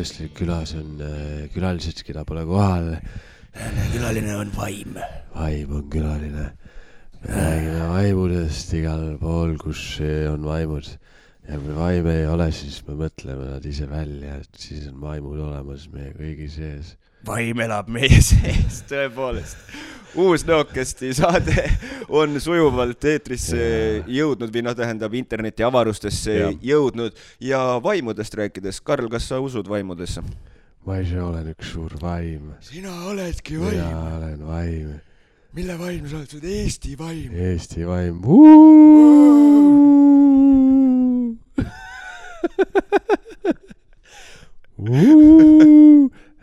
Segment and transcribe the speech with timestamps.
[0.00, 2.86] Külaslik külas on äh, külalised, keda pole kohal.
[3.92, 4.94] külaline on vaim.
[5.34, 6.46] vaim on külaline.
[7.26, 10.88] me räägime vaimudest igal pool, kus on vaimud.
[11.44, 15.36] ja kui vaime ei ole, siis me mõtleme nad ise välja, et siis on vaimud
[15.36, 16.96] olemas meie kõigi sees.
[17.28, 19.60] vaim elab meie sees, tõepoolest.
[20.18, 21.64] Uus Nõokesti saade
[22.08, 24.04] on sujuvalt eetrisse Jaa.
[24.20, 26.54] jõudnud või noh, tähendab interneti avarustesse Jah.
[26.62, 27.12] jõudnud
[27.44, 30.22] ja vaimudest rääkides, Karl, kas sa usud vaimudesse?
[30.86, 32.54] ma ise olen üks suur vaim.
[32.64, 35.00] sina oledki mina olen vaim.
[35.52, 37.32] mille vaim sa oled, sa oled Eesti vaim.
[37.34, 38.20] Eesti vaim.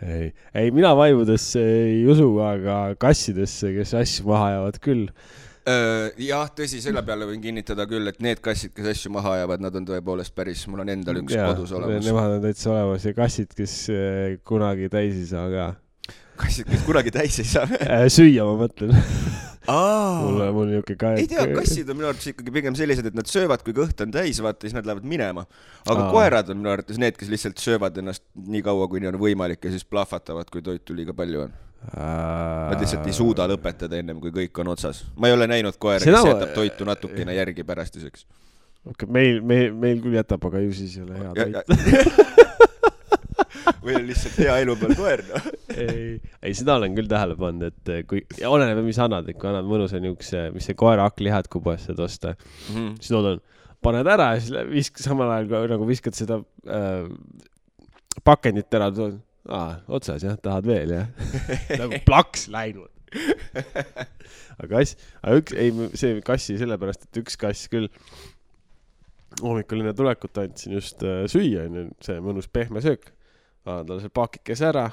[0.07, 5.07] ei, ei mina vaimudesse ei usu, aga kassidesse, kes asju maha ajavad küll.
[6.23, 9.75] jah, tõsi, selle peale võin kinnitada küll, et need kassid, kes asju maha ajavad, nad
[9.75, 12.07] on tõepoolest päris, mul on endal üks Jaa, kodus olemas.
[12.07, 15.67] Nemad on täitsa olemas ja kassid, kes eh, kunagi täis ei saa ka
[16.37, 18.05] kassid, kes kunagi täis ei saa äh,.
[18.13, 18.95] süüa ma mõtlen.
[19.67, 21.13] mul, mul niuke ka.
[21.19, 24.13] ei tea, kassid on minu arvates ikkagi pigem sellised, et nad söövad, kui kõht on
[24.15, 25.43] täis, vaata, siis nad lähevad minema.
[25.85, 26.11] aga Aa.
[26.13, 29.73] koerad on minu arvates need, kes lihtsalt söövad ennast nii kaua, kuni on võimalik ja
[29.73, 31.55] siis plahvatavad, kui toitu liiga palju on.
[31.87, 35.03] Nad lihtsalt ei suuda lõpetada ennem, kui kõik on otsas.
[35.15, 38.25] ma ei ole näinud koera, Seda kes jätab toitu natukene järgi pärastiseks.
[38.87, 42.37] okei, meil, meil, meil küll jätab, aga ju siis ei ole hea toit.
[43.83, 45.51] või on lihtsalt hea elu peal koer, noh.
[45.73, 49.49] ei, ei seda olen küll tähele pannud, et eh, kui, oleneb, mis annad, et kui
[49.51, 52.33] annad mõnusa niukse, mis see koera hakklihad, kui poest saad osta,
[52.67, 53.43] siis nad on,
[53.85, 57.07] paned ära ja siis visk-, samal ajal nagu viskad seda äh,
[58.27, 58.91] pakendit ära,
[59.47, 61.11] aa, otsas jah, tahad veel jah?
[61.81, 62.91] nagu plaks läinud.
[64.57, 67.87] aga kass, aga üks, ei, see kassi sellepärast, et üks kass küll
[69.41, 73.11] hommikul enne tulekut andsin just äh, süüa, onju, see mõnus pehme söök.
[73.67, 74.87] Annan talle selle pakikese ära,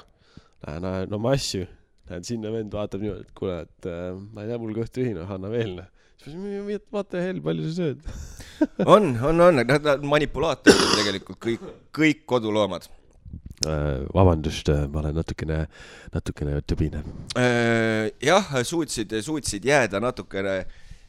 [0.65, 1.67] lähen ajan oma asju,
[2.09, 5.25] lähen sinna, vend vaatab niimoodi, et kuule, et äh, ma ei tea, mul kõht tühine,
[5.37, 5.89] anna veel noh.
[6.23, 8.05] siis ma ütlesin, vaata hell, palju sa sööd.
[8.95, 11.65] on, on, on, nad nad manipulaatorid on tegelikult kõik,
[11.95, 12.87] kõik koduloomad.
[13.65, 15.61] Äh, vabandust, ma olen natukene,
[16.13, 17.01] natukene tübine.
[17.39, 20.63] Äh, jah, suutsid, suutsid jääda natukene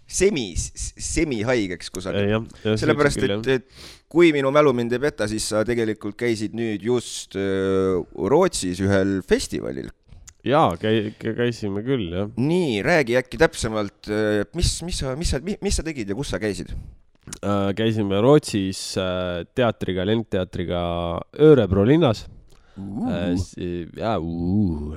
[0.07, 2.47] semi, semihaigeks kusagil.
[2.65, 7.37] sellepärast, et, et kui minu mälu mind ei peta, siis sa tegelikult käisid nüüd just
[7.37, 9.91] öö, Rootsis ühel festivalil.
[10.47, 12.31] jaa, käi-, käisime küll jah.
[12.39, 14.13] nii, räägi äkki täpsemalt,
[14.55, 16.71] mis, mis sa, mis sa, mis sa tegid ja kus sa käisid?
[17.43, 20.81] Äh, käisime Rootsis äh, teatriga, lendteatriga
[21.43, 22.27] Örebro linnas.
[22.77, 24.15] ja,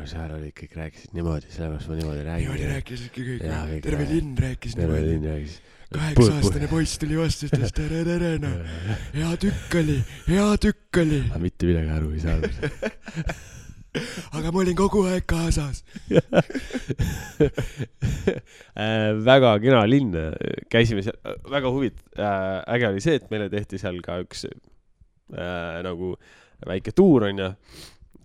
[0.10, 2.64] seal olid kõik rääkisid niimoodi, sellepärast ma niimoodi räägin.
[2.74, 5.14] rääkisidki kõik Jaa, terve linn rääkis terve niimoodi.
[5.14, 5.60] linn rääkis.
[5.96, 8.58] kaheksa-aastane poiss tuli vastu, ütles tere, tere noh,
[9.20, 9.96] hea tükk oli,
[10.28, 12.60] hea tükk oli, aga mitte midagi aru ei saanud.
[14.38, 15.84] aga ma olin kogu aeg kaasas.
[18.80, 20.14] Äh, väga kena linn,
[20.72, 21.16] käisime seal,
[21.52, 26.14] väga huvit-, äge oli see, et meile tehti seal ka üks äh, nagu
[26.68, 27.54] väike tuur onju.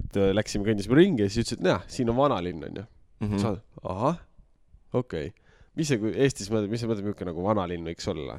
[0.05, 2.85] et äh, läksime, kõndisime ringi ja siis ütlesid, et näe, siin on vanalinn onju.
[3.25, 3.41] Mhm.
[3.41, 4.17] saad, ahah,
[4.93, 5.53] okei okay..
[5.79, 8.39] mis see, kui Eestis mõtled, mis sa mõtled, milline nagu vanalinn võiks olla?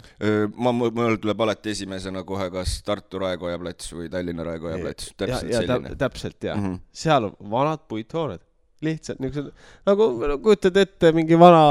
[0.56, 5.50] ma, mul tuleb alati esimesena kohe kas Tartu Raekoja plats või Tallinna Raekoja plats, täpselt
[5.50, 5.96] ja, ja, selline.
[6.00, 6.68] täpselt ja mm.
[6.68, 6.84] -hmm.
[7.06, 8.44] seal on vanad puithooned,
[8.86, 9.56] lihtsalt niisugused
[9.88, 11.64] nagu, nagu kujutad ette mingi vana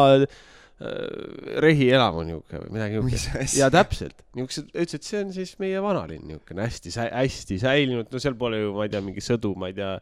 [1.64, 3.00] rehielamu niuke või midagi
[3.44, 3.70] asja ja?
[3.72, 8.34] täpselt, niisugused, ütles, et see on siis meie vanalinn niisugune hästi, hästi säilinud, no seal
[8.40, 9.92] pole ju, ma ei tea, mingi sõdu, ma ei tea,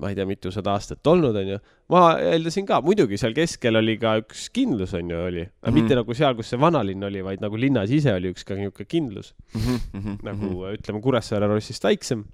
[0.00, 1.58] ma ei tea, mitusada aastat olnud, onju.
[1.92, 5.66] ma eeldasin ka, muidugi seal keskel oli ka üks kindlus, onju, oli, aga mm Mhm.
[5.72, 5.80] -hmm.
[5.80, 8.86] mitte nagu seal, kus see vanalinn oli, vaid nagu linnas ise oli üks ka niisugune
[8.88, 10.78] kindlus Mhm, nagu mm.
[10.78, 12.24] ütleme, Kuressaare Rossist väiksem,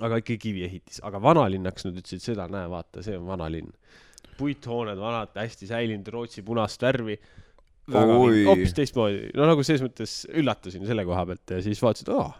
[0.00, 3.68] aga ikka kiviehitis, aga vanalinnaks nad ütlesid seda, näe, vaata, see on vanalinn.
[4.38, 7.18] puithooned, vanad, hästi säilinud, Rootsi punast värvi.
[7.92, 12.30] Hoopis teistmoodi, no nagu selles mõttes üllatusin selle koha pealt ja siis vaatasin, et aa.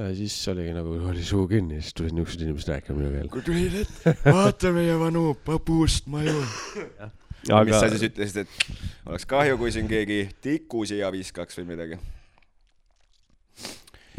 [0.00, 3.28] ja siis oligi nagu, oli suu kinni, siis tulid niisugused inimesed rääkima minu keel.
[3.34, 6.38] kui tulid ette, vaata meie vanu puust maju.
[7.50, 11.74] aga mis sa siis ütlesid, et oleks kahju, kui siin keegi tiku siia viskaks või
[11.74, 12.00] midagi?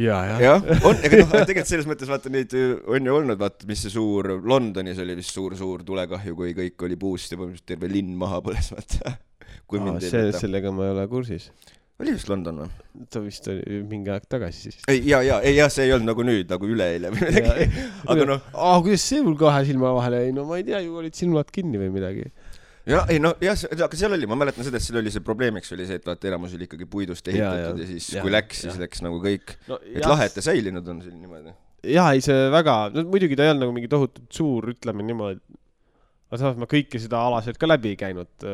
[0.02, 3.68] ja, ja, jah, on, ega noh, tegelikult selles mõttes vaata neid on ju olnud, vaata,
[3.70, 7.92] mis see suur, Londonis oli vist suur-suur tulekahju, kui kõik oli puust ja põhimõtteliselt terve
[7.92, 9.16] linn maha põles, vaata.
[9.70, 10.42] kui mind ei peta.
[10.42, 11.50] sellega ma ei ole kursis.
[12.02, 12.72] oli vist London või?
[13.14, 14.80] ta vist oli mingi aeg tagasi siis.
[14.92, 17.68] ei, ja, ja, ei jah, see ei olnud nagu nüüd, nagu üleeile või midagi.
[18.12, 20.98] aga noh, aa, kuidas see mul kahe silma vahele jäi, no ma ei tea, ju
[21.04, 22.32] olid silmad kinni või midagi.
[22.90, 25.72] jah, ei noh, jah, aga seal oli, ma mäletan seda, et seal oli see probleemiks
[25.76, 28.34] oli see, et vaata enamus oli ikkagi puidust ehitatud ja, ja, ja siis ja, kui
[28.34, 28.84] läks, siis ja.
[28.86, 29.56] läks nagu kõik.
[29.70, 31.56] no et lahe, et ta säilinud on siin niimoodi.
[31.94, 35.42] jaa, ei see väga, no muidugi ta ei olnud nagu mingi tohutult suur, ütleme niimoodi.
[36.32, 38.46] aga samas ma kõike seda ala sealt ka läbi ei käinud,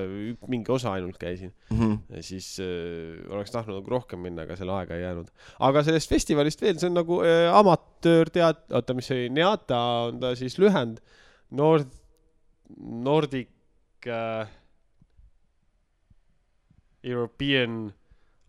[0.52, 1.54] mingi osa ainult käisin.
[1.72, 5.32] ja siis äh, oleks tahtnud nagu rohkem minna, aga selle aega ei jäänud.
[5.70, 10.26] aga sellest festivalist veel, see on nagu äh, amatöörteat-, oota, mis see oli, NEATA on
[10.26, 11.00] ta siis lühend,
[11.56, 11.94] Nord,
[12.76, 13.54] Nordic
[14.12, 14.48] äh,
[17.04, 17.94] European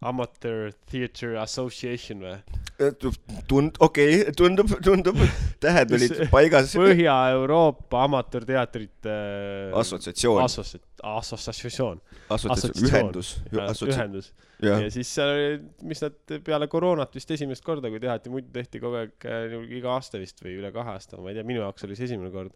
[0.01, 2.39] Amateur Theatre Association või?
[2.79, 5.19] tund-, okei okay,, tundub, tundub,
[5.63, 6.75] tähed olid paigas.
[6.79, 9.17] Põhja-Euroopa Amatöörteatrite
[9.75, 12.01] assotsiatsioon, assots-, assotsiatsioon,
[12.31, 14.31] assotsiatsioon, ühendus, assotsiatsioon, ühendus.
[14.63, 15.51] ja siis seal oli,
[15.91, 19.97] mis nad peale koroonat vist esimest korda, kui tehti, muidu tehti kogu aeg äh, iga
[19.97, 22.55] aasta vist või üle kahe aasta, ma ei tea, minu jaoks oli see esimene kord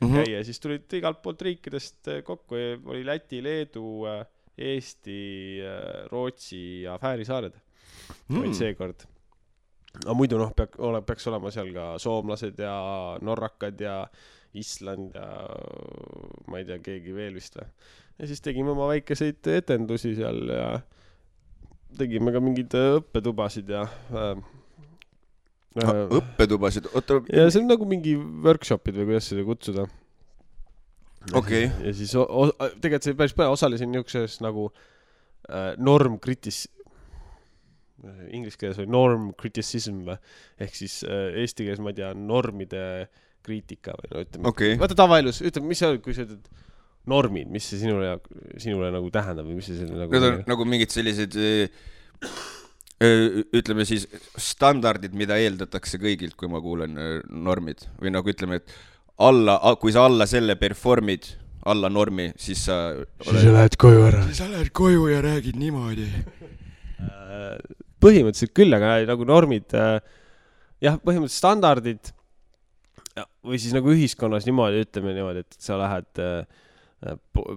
[0.00, 0.14] Mhm.
[0.22, 4.06] käia, siis tulid igalt poolt riikidest äh, kokku, oli Läti, Leedu,
[4.58, 5.60] Eesti,
[6.10, 7.54] Rootsi ja Fääri saared
[8.28, 8.40] Mm.
[8.40, 9.04] olid seekord.
[10.02, 12.72] aga muidu noh, peab, ole, peaks olema seal ka soomlased ja
[13.20, 13.96] norrakad ja
[14.56, 15.26] Island ja
[16.48, 17.68] ma ei tea, keegi veel vist või.
[18.18, 20.66] ja siis tegime oma väikeseid etendusi seal ja
[21.98, 24.42] tegime ka mingeid äh, õppetubasid ja äh, äh,
[25.80, 29.88] õppetubasid, oota, ja see on nagu mingi workshop'id või kuidas seda kutsuda.
[31.38, 31.68] Okei.
[31.70, 32.12] ja siis
[32.82, 34.66] tegelikult see päris põnev, osalesin niisuguses nagu
[35.46, 36.66] äh, norm kritis-,
[38.34, 40.16] inglise keeles oli norm criticism või,
[40.62, 42.82] ehk siis äh, eesti keeles ma ei tea, normide
[43.46, 46.50] kriitika või no ütleme okei, vaata tavaelus, ütleme, mis on, kui sa ütled
[47.10, 48.16] normid, mis see sinule,
[48.62, 51.86] sinule nagu tähendab või mis see selline nagu need on nagu mingid sellised eh,
[53.02, 54.06] ütleme siis
[54.38, 56.96] standardid, mida eeldatakse kõigilt, kui ma kuulen
[57.28, 58.74] normid või nagu ütleme, et
[59.22, 61.28] alla, kui sa alla selle perform'id,
[61.70, 62.78] alla normi, siis sa
[63.22, 64.24] siis sa lähed koju ära.
[64.26, 66.08] siis sa lähed koju ja räägid niimoodi.
[67.02, 67.60] Äh,
[68.02, 69.70] põhimõtteliselt küll, aga nagu normid,
[70.82, 72.10] jah, põhimõtteliselt standardid
[73.16, 76.61] ja, või siis nagu ühiskonnas niimoodi, ütleme niimoodi, et sa lähed äh,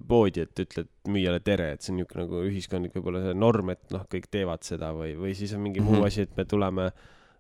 [0.09, 3.93] poodi, et ütled müüjale tere, et see on niisugune nagu ühiskondlik võib-olla see norm, et
[3.93, 5.91] noh, kõik teevad seda või, või siis on mingi mm -hmm.
[5.91, 6.01] Mhm.
[6.01, 6.87] muu asi, et me tuleme,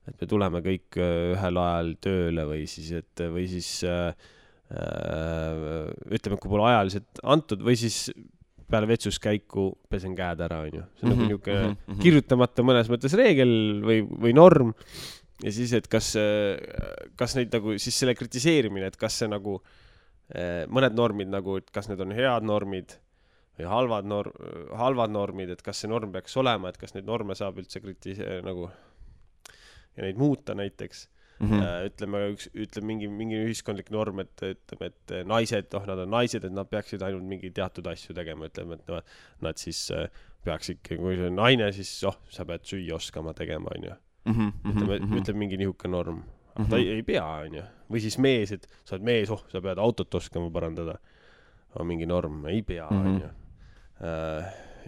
[0.07, 4.13] et me tuleme kõik äh, ühel ajal tööle või siis, et või siis äh,
[4.71, 8.11] äh, ütleme, kui pole ajaliselt antud või siis
[8.69, 10.83] peale vetsuskäiku pesen käed ära, onju.
[10.97, 12.01] see on nagu Mhm, niisugune mhm, mhm.
[12.01, 14.73] kirjutamata mõnes mõttes reegel või, või norm
[15.43, 16.15] ja siis, et kas,
[17.15, 19.84] kas neid nagu siis selle kritiseerimine, et kas see nagu eh,
[20.33, 22.95] mõned normid nagu, et kas need on head normid
[23.59, 24.31] või halvad norm,
[24.75, 28.17] halvad normid, et kas see norm peaks olema, et kas neid norme saab üldse kriti-,
[28.43, 28.71] nagu
[29.95, 31.05] ja neid muuta näiteks
[31.39, 31.53] Mhm.
[31.53, 31.87] mm..
[31.89, 36.45] ütleme üks, ütleme mingi, mingi ühiskondlik norm, et ütleme, et naised, noh, nad on naised,
[36.47, 39.01] et nad peaksid ainult mingeid teatud asju tegema, ütleme, et no,
[39.43, 39.81] nad siis
[40.45, 43.97] peaks ikka, kui see on naine, siis oh, sa pead süüa oskama tegema, onju.
[44.31, 46.23] Mhm, ütleme, ütleme mingi niisugune norm.
[46.55, 47.63] Aga ta ei, ei pea, onju.
[47.91, 50.97] või siis mees, et sa oled mees, oh, sa pead autot oskama parandada.
[51.79, 53.07] on mingi norm, ei pea, Mhm.
[53.07, 53.29] onju.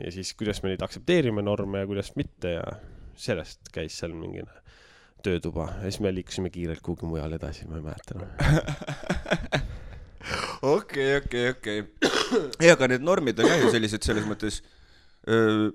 [0.04, 2.64] ja siis, kuidas me neid aktsepteerime, norme ja kuidas mitte ja
[3.18, 4.44] sellest käis seal mingi
[5.24, 8.30] töötuba ja siis me liikusime kiirelt kuhugi mujale edasi, ma ei mäleta enam.
[10.62, 11.84] okei, okei, okei.
[12.62, 14.62] ei, aga need normid on jah ju sellised selles mõttes
[15.28, 15.70] öö,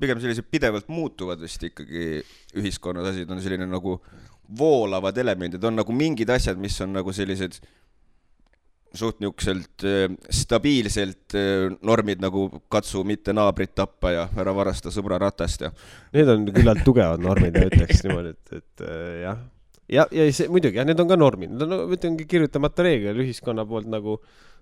[0.00, 2.22] pigem sellised pidevalt muutuvad vist ikkagi
[2.60, 3.98] ühiskonnas asjad on selline nagu
[4.58, 7.58] voolavad elemendid, on nagu mingid asjad, mis on nagu sellised
[8.96, 9.84] suht niisuguselt
[10.32, 11.34] stabiilselt
[11.84, 15.72] normid nagu katsu mitte naabrit tappa ja ära varasta sõbra ratast ja
[16.14, 18.84] Need on küllalt tugevad normid, ma ütleks niimoodi, et, et
[19.26, 19.42] jah.
[19.92, 23.20] ja, ja see muidugi jah, need on ka normid, need on, ma ütlengi kirjutamata reegel
[23.26, 24.16] ühiskonna poolt nagu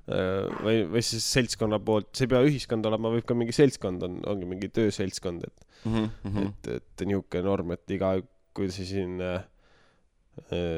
[0.06, 4.18] või, või siis seltskonna poolt, see ei pea ühiskond olema, võib ka mingi seltskond on,
[4.28, 6.10] ongi mingi tööseltskond, et mm.
[6.24, 6.48] -hmm.
[6.50, 8.16] et, et niisugune norm, et iga,
[8.54, 9.40] kui sa siin äh,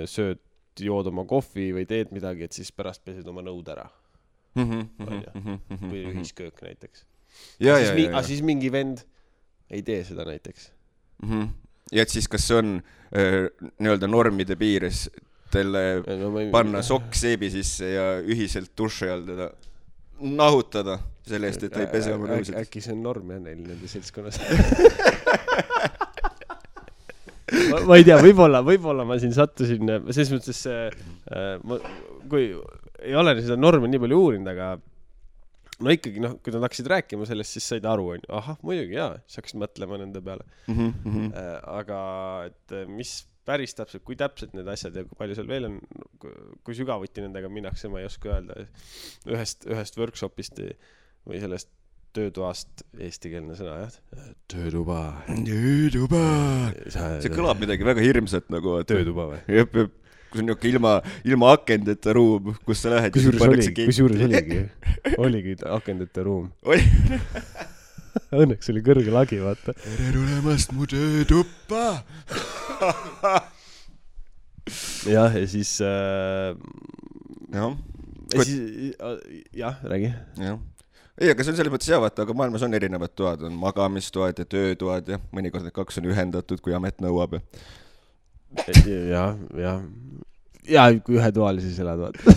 [0.06, 0.38] sööd,
[0.80, 3.88] jood oma kohvi või teed midagi, et siis pärast pesed oma nõud ära
[4.56, 4.80] Mhm,
[5.90, 7.04] või ühisköök näiteks.
[7.60, 9.02] ja, ja, siis, mi- aga siis mingi vend
[9.70, 10.70] ei tee seda näiteks.
[11.22, 11.28] mm.
[11.30, 11.48] -hmm.
[11.92, 12.82] ja et siis, kas see on
[13.16, 13.48] öö,
[13.78, 15.10] nii-öelda normide piires
[15.52, 19.50] talle no ei panna sokk seebi sisse ja ühiselt duši all teda
[20.20, 22.56] nahutada selle eest, et ta ei pese oma nõusid.
[22.56, 24.40] äkki see on norm jah neil nende seltskonnas
[27.52, 31.78] ma, ma ei tea, võib-olla, võib-olla ma siin sattusin, selles mõttes see äh,, ma,
[32.30, 32.50] kui
[33.06, 34.74] ei ole seda normi nii palju uurinud, aga
[35.84, 39.14] no ikkagi noh, kui nad hakkasid rääkima sellest, siis said aru, onju, ahah, muidugi jaa,
[39.26, 40.46] siis hakkasid mõtlema nende peale.
[40.72, 40.92] Mhm,
[41.36, 41.98] Äh, aga
[42.48, 45.76] et äh, mis päris täpselt, kui täpsed need asjad ja kui palju seal veel on,
[46.66, 48.56] kui sügavuti nendega minnakse, ma ei oska öelda.
[49.30, 50.58] ühest, ühest workshop'ist
[51.26, 51.70] või sellest
[52.16, 53.94] töötoast eestikeelne sõna jah,
[54.50, 55.00] töötuba.
[55.28, 56.25] töötuba.
[56.90, 58.78] see kõlab midagi väga hirmsat nagu.
[58.88, 59.40] töötuba või?
[59.58, 59.94] jep, jep,
[60.30, 63.14] kus on niuke ilma, ilma akendeta ruum, kus sa lähed.
[63.14, 64.61] kusjuures oligi, kusjuures oligi,
[65.16, 66.52] oligi akendeta ruum.
[66.66, 66.85] oli.
[68.32, 69.75] Õnneks oli kõrge lagi, vaata.
[69.76, 71.82] tere tulemast mu töötuppa.
[75.06, 76.56] jah, ja siis äh,,
[77.52, 77.76] jah,
[78.32, 78.96] ja siis,
[79.52, 80.14] jah, räägi.
[80.40, 80.58] jah.
[81.20, 84.42] ei, aga see on selles mõttes hea, vaata, aga maailmas on erinevad toad, on magamistoad
[84.42, 87.42] ja töötoad ja mõnikord need kaks on ühendatud, kui amet nõuab ja.
[88.85, 89.78] jah, jah.
[90.68, 92.20] ja kui ühetoalises elad, vaata.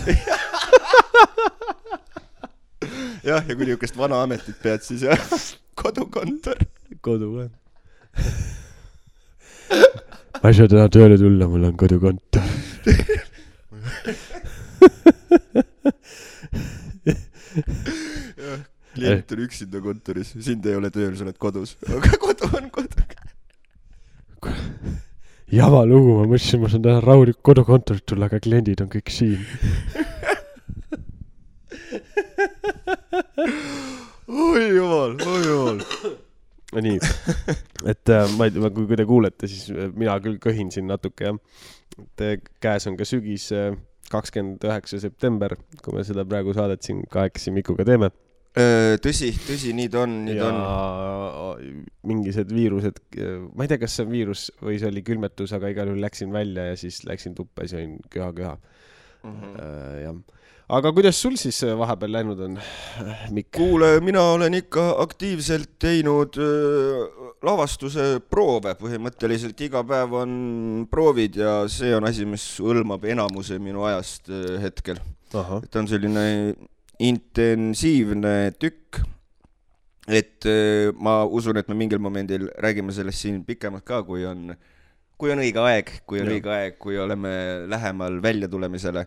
[3.30, 5.20] jah, ja kui niisugust vana ametit pead, siis jah,
[5.80, 6.58] kodukontor.
[7.04, 7.44] kodu ka.
[10.40, 12.48] ma ei saa täna tööle tulla, mul on kodukontor.
[18.94, 23.06] klient on üksinda kontoris, sind ei ole tööl, sa oled kodus, aga kodu on kodu.
[25.50, 29.44] jama lugu, ma mõtlesin, ma saan täna rahulikult kodukontorilt tulla, aga kliendid on kõik siin.
[34.30, 35.78] oi jumal, oi jumal.
[36.80, 36.98] nii,
[37.90, 41.30] et äh, ma ei tea, kui, te kuulete, siis äh, mina küll köhin siin natuke
[41.30, 41.38] jah.
[41.98, 43.50] et äh, käes on ka sügis,
[44.10, 45.54] kakskümmend üheksa september,
[45.84, 48.10] kui me seda praegu saadet siin kahekesi Mikuga teeme.
[48.50, 51.70] tõsi, tõsi, nii ta on, nii ta on.
[52.10, 52.98] mingisugused viirused,
[53.54, 56.32] ma ei tea, kas see on viirus või see oli külmetus, aga igal juhul läksin
[56.34, 58.56] välja ja siis läksin tuppa ja sõin köha-köha.
[60.00, 60.16] jah,
[60.70, 62.56] aga kuidas sul siis vahepeal läinud on,
[63.36, 63.52] Mikk?
[63.60, 66.40] kuule, mina olen ikka aktiivselt teinud
[67.46, 70.34] lavastuse proove, põhimõtteliselt iga päev on
[70.90, 74.32] proovid ja see on asi, mis hõlmab enamuse minu ajast
[74.64, 74.98] hetkel.
[75.30, 75.44] ta
[75.78, 76.26] on selline
[77.00, 79.00] intensiivne tükk.
[80.10, 84.56] et öö, ma usun, et me mingil momendil räägime sellest siin pikemalt ka, kui on,
[85.20, 86.34] kui on õige aeg, kui on Jah.
[86.34, 87.30] õige aeg, kui oleme
[87.70, 89.04] lähemal väljatulemisele.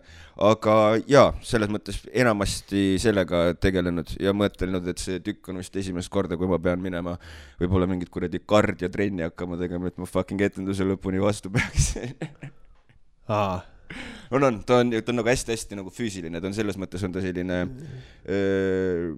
[0.48, 0.76] aga
[1.10, 6.38] jaa, selles mõttes enamasti sellega tegelenud ja mõtelnud, et see tükk on vist esimest korda,
[6.40, 7.18] kui ma pean minema
[7.60, 11.92] võib-olla mingit kuradi kardiotrenni hakkama tegema, et ma fucking etenduse lõpuni vastu peaks
[13.28, 13.60] aa,
[14.30, 17.14] on, on, ta on, ta on nagu hästi-hästi nagu füüsiline, ta on selles mõttes on
[17.14, 17.62] ta selline
[18.28, 19.14] öö,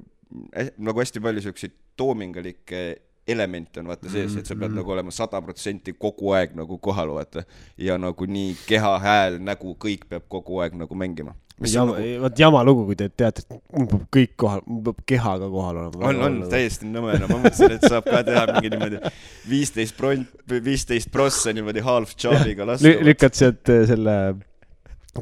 [0.57, 2.85] hä- nagu hästi palju siukseid toomingalikke
[3.29, 7.11] elemente on vaata sees, et sa pead nagu olema sada protsenti kogu aeg nagu kohal,
[7.17, 7.43] vaata.
[7.79, 11.35] ja nagu nii keha, hääl, nägu, kõik peab kogu aeg nagu mängima.
[11.67, 15.03] jama, nagu, vot jama lugu, kui te teate, et mul peab kõik kohal, mul peab
[15.11, 16.05] keha ka kohal olema.
[16.13, 19.03] on, on täiesti nõme, no ma mõtlesin, et saab ka teha mingi niimoodi
[19.51, 20.37] viisteist pront,
[20.71, 23.09] viisteist prossa niimoodi half job'iga lasta Lü-.
[23.11, 24.17] lükkad sealt äh, selle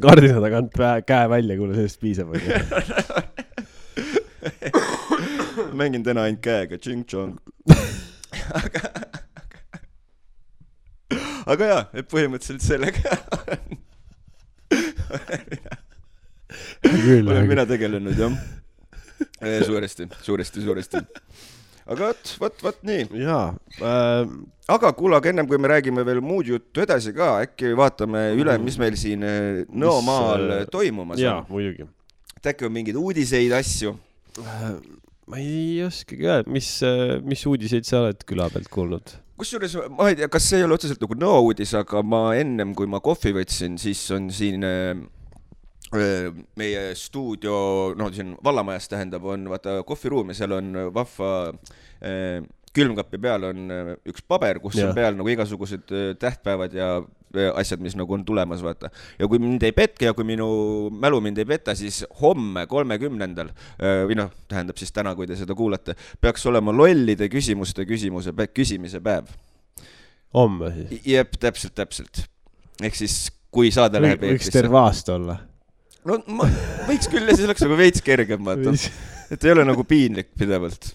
[0.03, 0.73] kardina tagant
[1.07, 2.51] käe välja, kuule sellest piisab, onju.
[5.81, 7.33] mängin täna ainult käega, tšing-tšong.
[8.61, 8.81] aga,
[11.55, 13.03] aga jaa, et põhimõtteliselt sellega
[16.85, 18.33] küll, olen mina tegelenud jah.
[19.67, 20.97] suuresti, suuresti, suuresti.
[21.87, 23.07] Aga vot, vot, vot nii.
[23.25, 23.47] jaa
[23.81, 24.35] äh,,
[24.75, 28.57] aga kuule, aga ennem kui me räägime veel muud juttu edasi ka, äkki vaatame üle,
[28.63, 31.89] mis meil siin eh, Nõomaal äh, toimumas jaa on., muidugi
[32.39, 33.97] et äkki on mingeid uudiseid, asju.
[34.41, 34.71] äh,.
[35.29, 36.71] ma ei oskagi öelda, mis,
[37.25, 39.19] mis uudiseid sa oled küla pealt kuulnud?
[39.41, 42.75] kusjuures ma ei tea, kas see ei ole otseselt nagu Nõo uudis, aga ma ennem,
[42.77, 45.03] kui ma kohvi võtsin, siis on siin äh, äh,
[45.95, 47.57] meie stuudio,
[47.99, 53.71] no siin vallamajas tähendab, on vaata kohviruum ja seal on vahva äh, külmkapi peal on
[53.71, 54.91] äh, üks paber, kus Jah.
[54.91, 58.91] on peal nagu igasugused äh, tähtpäevad ja äh, asjad, mis nagu on tulemas, vaata.
[59.19, 60.49] ja kui mind ei petke ja kui minu
[60.91, 63.53] mälu mind ei peta, siis homme, kolmekümnendal
[64.09, 69.03] või noh, tähendab siis täna, kui te seda kuulate, peaks olema lollide küsimuste küsimuse, küsimise
[69.05, 69.31] päev.
[70.35, 71.09] homme siis?
[71.15, 72.27] jep, täpselt, täpselt.
[72.83, 74.59] ehk siis, kui saade läheb võiks eetrisse.
[74.59, 75.39] terve aasta olla.
[76.09, 76.49] No ma
[76.89, 78.75] võiks küll ja siis oleks nagu veits kergem, vaata.
[79.35, 80.91] et ei ole nagu piinlik pidevalt.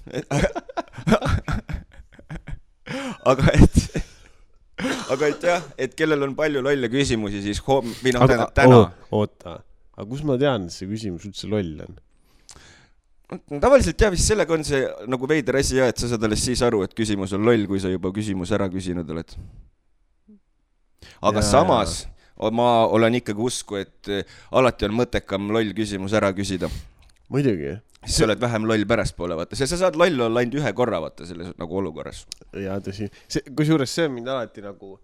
[3.31, 3.79] aga et,
[5.15, 8.83] aga et jah, et kellel on palju lolle küsimusi, siis homme või noh, tähendab täna.
[9.15, 9.57] oota,
[9.95, 11.97] aga kus ma tean, et see küsimus üldse loll on?
[13.61, 16.61] tavaliselt jah, vist sellega on see nagu veider asi jah, et sa saad alles siis
[16.65, 19.35] aru, et küsimus on loll, kui sa juba küsimuse ära küsinud oled.
[21.19, 21.99] aga ja, samas
[22.39, 26.69] ma olen ikkagi usku, et eh, alati on mõttekam loll küsimus ära küsida.
[27.29, 27.75] muidugi.
[28.05, 31.27] siis sa oled vähem loll pärastpoole, vaata, sa saad loll olla ainult ühe korra, vaata,
[31.27, 32.25] selles nagu olukorras.
[32.55, 33.09] jaa, tõsi.
[33.27, 34.95] see, kusjuures see on mind alati nagu,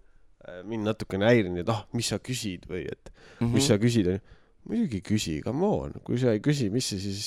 [0.64, 3.52] mind natukene häirinud, et ah, mis sa küsid või et mm -hmm.
[3.58, 4.38] mis sa küsid, onju.
[4.70, 7.20] muidugi küsi, come on, kui sa ei küsi, mis sa siis,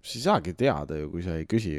[0.00, 1.76] siis ei saagi teada ju, kui sa ei küsi,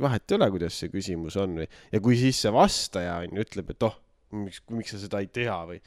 [0.00, 3.46] vahet ei ole, kuidas see küsimus on või, ja kui siis see vastaja on ju
[3.46, 3.94] ütleb, et oh,
[4.32, 5.78] miks, miks sa seda ei tea või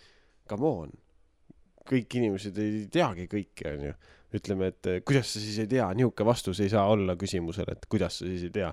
[0.49, 0.91] come on,
[1.87, 3.95] kõik inimesed ei teagi kõike, onju.
[4.33, 7.83] ütleme, et eh, kuidas sa siis ei tea, niisugune vastus ei saa olla küsimusele, et
[7.91, 8.71] kuidas sa siis ei tea.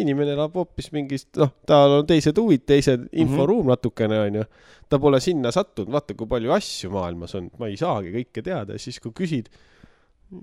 [0.00, 4.46] inimene elab hoopis mingist, noh, tal on teised huvid, teised inforuum natukene, onju.
[4.88, 8.78] ta pole sinna sattunud, vaata, kui palju asju maailmas on, ma ei saagi kõike teada
[8.78, 9.50] ja siis, kui küsid,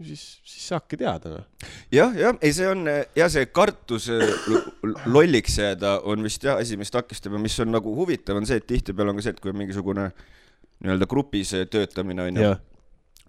[0.05, 1.69] siis, siis saabki teada, noh.
[1.95, 2.86] jah, jah, ei, see on
[3.17, 4.21] ja see kartus äh,
[4.53, 8.45] l- lolliks jääda on vist jah asi, mis takistab ja mis on nagu huvitav, on
[8.50, 10.12] see, et tihtipeale on ka see, et kui on mingisugune
[10.83, 12.43] nii-öelda grupis töötamine onju.
[12.43, 12.59] jah,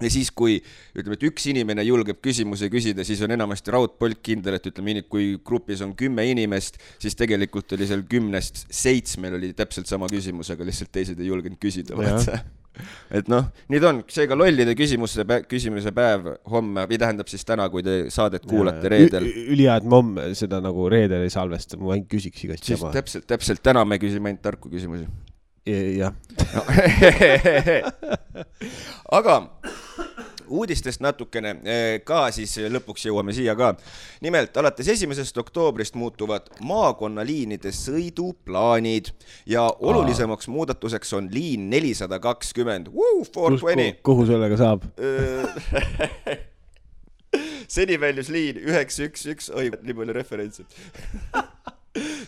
[0.00, 0.58] ja siis, kui
[0.96, 5.34] ütleme, et üks inimene julgeb küsimuse küsida, siis on enamasti raudpolt kindel, et ütleme, kui
[5.46, 10.66] grupis on kümme inimest, siis tegelikult oli seal kümnest seitsmel oli täpselt sama küsimus, aga
[10.68, 12.40] lihtsalt teised ei julgenud küsida, vaata.
[13.18, 17.66] et noh, nii ta on, seega lollide küsimuste, küsimise päev homme või tähendab siis täna,
[17.72, 19.26] kui te saadet kuulate reedel.
[19.26, 22.94] ülihea, et me homme seda nagu reedel ei salvesta, ma ainult küsiks igast siis jama.
[22.94, 25.10] täpselt, täpselt täna me küsime ainult tarku küsimusi.
[25.66, 26.12] jah,
[29.18, 29.34] aga
[30.50, 33.74] uudistest natukene eh, ka siis lõpuks jõuame siia ka.
[34.24, 39.12] nimelt alates esimesest oktoobrist muutuvad maakonnaliinide sõiduplaanid
[39.46, 42.90] ja olulisemaks muudatuseks on liin nelisada kakskümmend,
[44.02, 44.88] kuhu sellega saab?
[47.70, 50.66] seni väljus liin üheksa üks üks, oi, nii palju referentse.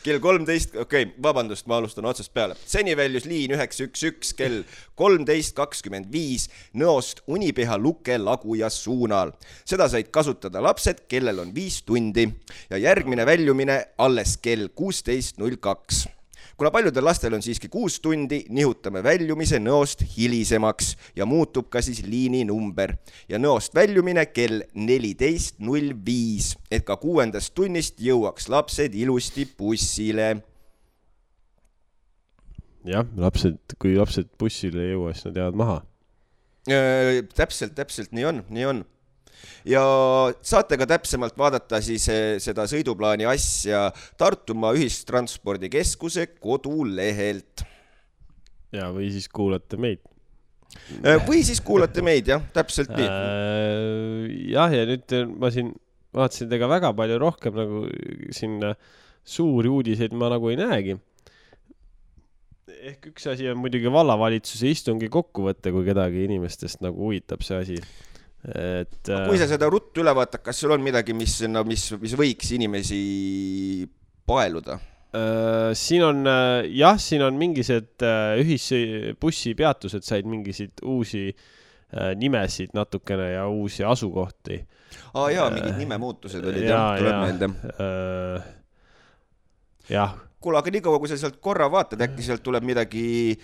[0.03, 2.57] kell kolmteist, okei okay,, vabandust, ma alustan otsast peale.
[2.67, 4.63] seni väljus liin üheksa üks üks kell
[4.99, 9.35] kolmteist kakskümmend viis Nõost Unipeha Luke Laguja suunal.
[9.65, 12.27] seda said kasutada lapsed, kellel on viis tundi
[12.71, 16.07] ja järgmine väljumine alles kell kuusteist null kaks
[16.57, 22.03] kuna paljudel lastel on siiski kuus tundi, nihutame väljumise Nõost hilisemaks ja muutub ka siis
[22.07, 22.95] liininumber
[23.31, 30.31] ja Nõost väljumine kell neliteist null viis, et ka kuuendast tunnist jõuaks lapsed ilusti bussile.
[32.85, 35.83] jah, lapsed, kui lapsed bussile ei jõua, siis nad jäävad maha.
[37.35, 38.85] täpselt, täpselt nii on, nii on.
[39.69, 39.83] Ja
[40.43, 43.89] saate ka täpsemalt vaadata siis eh, seda sõiduplaani asja
[44.21, 47.67] Tartumaa Ühistranspordikeskuse kodulehelt.
[48.73, 50.03] ja, või siis kuulate meid.
[51.29, 54.51] või siis kuulate meid jah, täpselt nii.
[54.55, 55.73] jah, ja nüüd ma siin
[56.17, 57.87] vaatasin, et ega väga palju rohkem nagu
[58.35, 58.61] siin
[59.25, 60.99] suuri uudiseid ma nagu ei näegi.
[62.83, 67.77] ehk üks asi on muidugi vallavalitsuse istungi kokkuvõte, kui kedagi inimestest nagu huvitab see asi.
[68.43, 71.91] Et äh, kui sa seda ruttu üle vaatad, kas sul on midagi, mis, no mis,
[72.03, 73.03] mis võiks inimesi
[74.27, 74.79] paeluda?
[75.13, 81.27] Äh, siin on äh, jah, siin on mingisugused äh, ühisbussipeatused said mingisuguseid uusi
[82.17, 84.63] nimesid natukene ja uusi asukohti.
[85.13, 87.49] aa jaa, mingid nimemuutused olid jah, ja, tuleb ja meelde.,
[89.93, 93.37] jah, kuule, aga niikaua, kui sa sealt korra vaatad, äkki sealt tuleb midagi,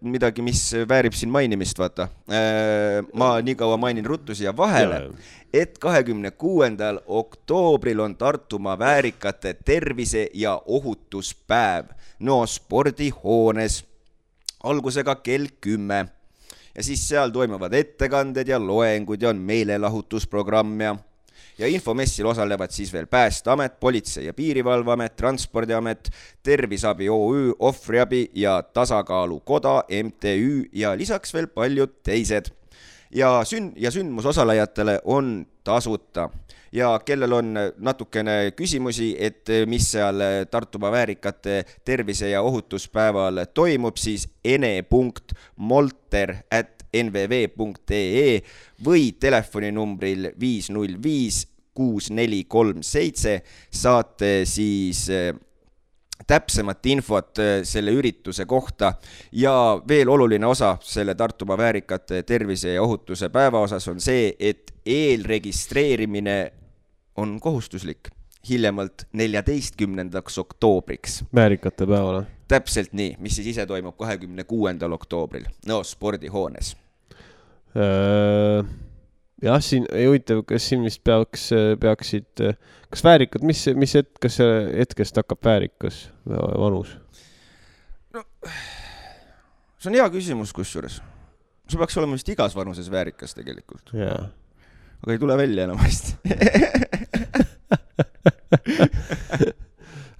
[0.00, 2.08] midagi, mis väärib siin mainimist, vaata.
[3.12, 5.10] ma niikaua mainin ruttu siia vahele,
[5.52, 11.92] et kahekümne kuuendal oktoobril on Tartumaa väärikate tervise- ja ohutuspäev.
[12.20, 13.84] Nõo spordihoones.
[14.62, 16.06] Algusega kell kümme.
[16.74, 20.96] Ja siis seal toimuvad ettekanded ja loengud ja on meelelahutusprogramm ja
[21.58, 26.10] ja infomessil osalevad siis veel Päästeamet, Politsei- ja Piirivalveamet, Transpordiamet,
[26.42, 32.44] Terviseabi OÜ, Ohvriabi ja Tasakaalukoda MTÜ ja lisaks veel paljud teised.
[33.14, 36.30] ja sün-, ja sündmusosalejatele on tasuta
[36.72, 40.16] ja kellel on natukene küsimusi, et mis seal
[40.50, 48.42] Tartumaa väärikate tervise- ja ohutuspäeval toimub, siis ene.molter at nvv.ee
[48.84, 53.40] või telefoninumbril viis null viis kuus neli kolm seitse
[53.72, 55.32] saate siis eh,
[56.26, 58.94] täpsemat infot eh, selle ürituse kohta
[59.32, 59.54] ja
[59.88, 66.52] veel oluline osa selle Tartumaa väärikate tervise ja ohutuse päeva osas on see, et eelregistreerimine
[67.16, 68.12] on kohustuslik
[68.48, 71.24] hiljemalt neljateistkümnendaks oktoobriks.
[71.34, 72.26] väärikate päevale.
[72.48, 76.76] täpselt nii, mis siis ise toimub kahekümne kuuendal oktoobril Nõo spordihoones.
[79.42, 81.48] jah, siin, huvitav, kas siin vist peaks,
[81.80, 82.42] peaksid,
[82.92, 86.96] kas väärikad, mis, mis hetk, kas see hetkest hakkab väärikas vanus?
[89.82, 91.00] see on hea küsimus, kusjuures.
[91.66, 94.28] sul peaks olema vist igas vanuses väärikas tegelikult, jaa.
[95.02, 96.16] aga ei tule välja enamasti.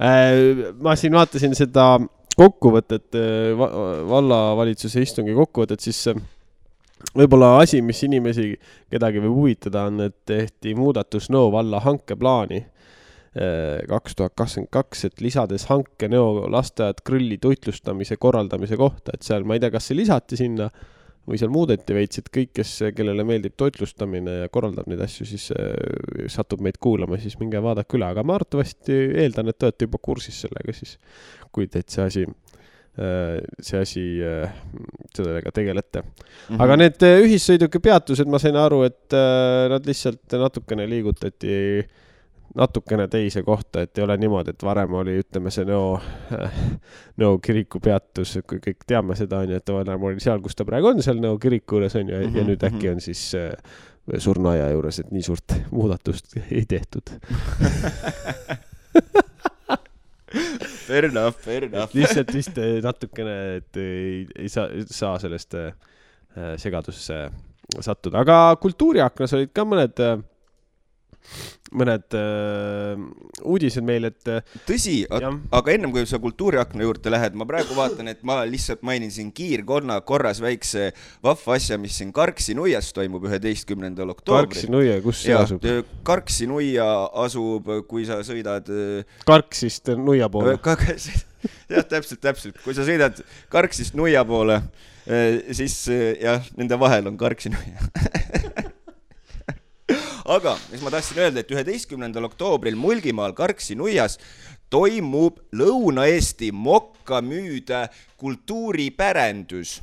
[0.03, 1.85] Äh, ma siin vaatasin seda
[2.35, 3.15] kokkuvõtet,
[4.11, 6.19] vallavalitsuse istungi kokkuvõtet, siis äh,
[7.17, 8.53] võib-olla asi, mis inimesi,
[8.91, 12.65] kedagi võib huvitada, on, et tehti muudatus Nõo valla hankeplaani
[13.33, 19.47] kaks tuhat kakskümmend kaks, et lisades hanke Nõo lasteaed Krõlli toitlustamise korraldamise kohta, et seal,
[19.49, 20.69] ma ei tea, kas see lisati sinna
[21.29, 25.49] või seal muudeti veits, et kõik, kes, kellele meeldib toitlustamine ja korraldab neid asju, siis
[25.55, 29.88] äh, satub meid kuulama, siis minge vaadake üle, aga ma arvatavasti eeldan, et te olete
[29.88, 30.97] juba kursis sellega siis,
[31.55, 32.27] kui teid see asi,
[32.92, 34.02] see asi,
[35.16, 36.02] sellega tegelete.
[36.50, 36.61] Mhm.
[36.61, 41.57] aga need äh, ühissõidukipeatused, ma sain aru, et äh, nad lihtsalt natukene liigutati
[42.55, 45.94] natukene teise kohta, et ei ole niimoodi, et varem oli, ütleme, see Nõo,
[47.22, 50.90] Nõo kiriku peatus, kui kõik teame seda, onju, et varem oli seal, kus ta praegu
[50.92, 53.57] on, seal Nõo kiriku juures, onju, ja Mhm, nüüd äkki on siis äh,
[54.18, 57.14] surnuaia juures, et nii suurt muudatust ei tehtud.
[60.92, 61.94] Fair enough, fair enough.
[61.96, 65.72] lihtsalt vist äh, natukene, et ei, ei saa, saa sellest äh,
[66.61, 67.24] segadusse
[67.81, 70.00] sattuda, aga kultuuriaknas olid ka mõned,
[71.73, 73.01] mõned äh,
[73.49, 78.11] uudised meil, et äh, tõsi, aga ennem kui sa kultuuriakna juurde lähed, ma praegu vaatan,
[78.13, 80.91] et ma lihtsalt mainin siin kiirkonna korras väikse
[81.25, 84.53] vahva asja, mis siin Karksi nuias toimub üheteistkümnendal oktoobril.
[84.53, 85.65] Karksi nuia, kus see ja asub?
[86.07, 86.89] Karksi nuia
[87.25, 90.59] asub, kui sa sõidad äh, Karksist nuia poole.
[91.73, 93.17] Jah, täpselt, täpselt, kui sa sõidad
[93.51, 94.61] Karksist nuia poole,
[95.57, 97.89] siis äh, jah, nende vahel on Karksi nuia.
[100.33, 104.18] aga, mis ma tahtsin öelda, et üheteistkümnendal oktoobril Mulgimaal Karksi nuias
[104.73, 107.85] toimub Lõuna-Eesti mokkamüüde
[108.16, 109.81] kultuuripärändus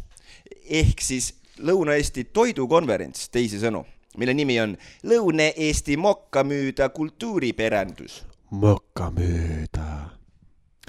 [0.70, 3.84] ehk siis Lõuna-Eesti toidukonverents, teisisõnu,
[4.18, 8.24] mille nimi on Lõuna-Eesti mokkamüüda kultuuripärandus.
[8.50, 9.12] Mõkka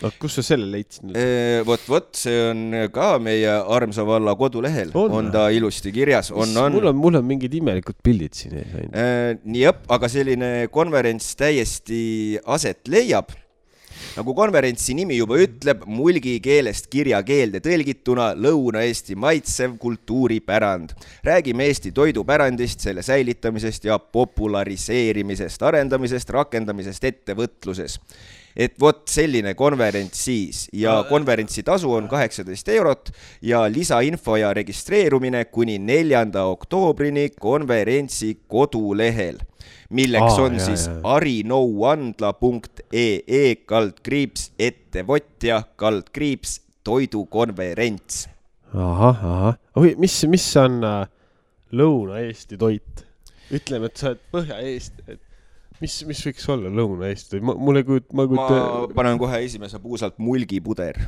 [0.00, 0.08] mööda.
[0.08, 1.66] no kus sa selle leidsid nüüd?
[1.68, 2.62] Vot, vot see on
[2.94, 6.88] ka meie armsa valla kodulehel, On on ta ilusti kirjas, on, on mul.
[6.90, 9.46] on, mul on mingid imelikud pildid siin ees ainult.
[9.60, 13.32] jah, aga selline konverents täiesti aset leiab.
[14.16, 20.96] nagu konverentsi nimi juba ütleb, mulgi keelest kirjakeelde tõlgituna Lõuna-Eesti maitsev kultuuripärand.
[21.24, 28.00] räägime Eesti toidupärandist, selle säilitamisest ja populariseerimisest, arendamisest, rakendamisest ettevõtluses
[28.60, 33.10] et vot selline konverents siis ja konverentsi tasu on kaheksateist eurot
[33.42, 39.38] ja lisainfo ja registreerumine kuni neljanda oktoobrini konverentsi kodulehel,
[39.90, 48.28] milleks Aa, on jaa, siis arinõuandla.ee kaldkriips ettevõtja kaldkriips toidukonverents.
[48.74, 51.06] ahah, ahah, oi, mis, mis on äh,
[51.72, 53.06] Lõuna-Eesti toit?
[53.50, 55.20] ütleme, et sa oled Põhja-Eesti, et
[55.80, 58.94] mis, mis võiks olla Lõuna-Eesti ma, mul ei kujuta, ma ei ma kujuta.
[58.98, 60.98] panen kohe esimese puusalt mulgipuder.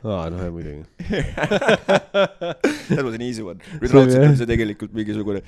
[0.00, 0.86] aa, noh, muidugi.
[2.86, 3.58] selles mõttes on easy one.
[3.82, 4.30] nüüd raudselt jah.
[4.30, 5.42] on see tegelikult mingisugune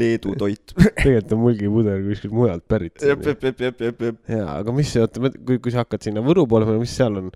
[0.00, 0.74] Leedu toit.
[0.78, 2.96] tegelikult on mulgipuder kuskilt mujalt pärit.
[3.04, 4.22] jep, jep, jep, jep, jep, jep.
[4.38, 7.20] jaa, aga mis see, oota, kui, kui sa hakkad sinna Võru poole minema, mis seal
[7.20, 7.30] on?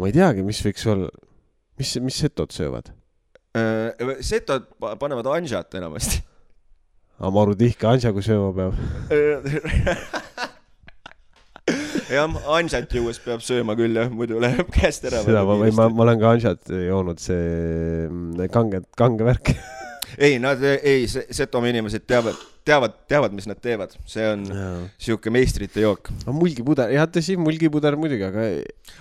[0.00, 1.10] ma ei teagi, mis võiks olla,
[1.78, 2.88] mis, mis setod söövad?
[3.52, 6.22] Äh, setod pa- panevad anžat enamasti.
[7.20, 8.72] Aga maru tihke Ansjaga sööma peab.
[12.12, 15.22] jah, anžat juues peab sööma küll jah, muidu läheb käest ära.
[15.26, 19.52] seda ma, ma, ma olen ka Ansjat joonud, see mm, kange, kange värk.
[20.24, 24.44] ei, nad ei, Setomaa inimesed teavad, teavad, teavad, mis nad teevad, see on
[25.00, 26.10] sihuke meistrite jook.
[26.26, 28.48] no mulgipuder, jah, tõsi, mulgipuder muidugi, aga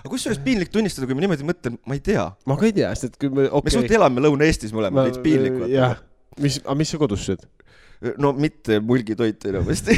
[0.04, 2.30] aga kusjuures piinlik tunnistada, kui ma niimoodi mõtlen, ma ei tea.
[2.48, 5.24] ma ka ei tea, sest et kui me, me okei suht elame Lõuna-Eestis mõlemad, veits
[5.26, 6.00] piinlik jah
[6.40, 7.44] mis, aga mis sa kodus sööd?
[8.22, 9.98] No mitte mulgitoitu enamasti.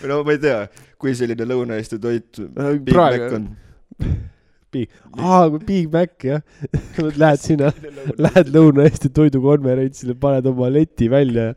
[0.00, 0.58] või no ma ei tea,
[1.00, 3.46] kui selline Lõuna-Eesti toit Big praegu Mac on.
[4.74, 6.42] Big, aa, Big Mac jah,
[7.22, 7.72] lähed sinna,
[8.20, 11.54] lähed Lõuna-Eesti toidukonverentsile, paned oma leti välja ja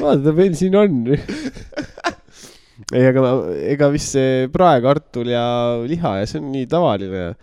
[0.00, 1.02] vaata, meil siin on.
[2.94, 3.34] ei, aga
[3.74, 5.44] ega vist see praekartul ja
[5.86, 7.34] liha ja see on nii tavaline.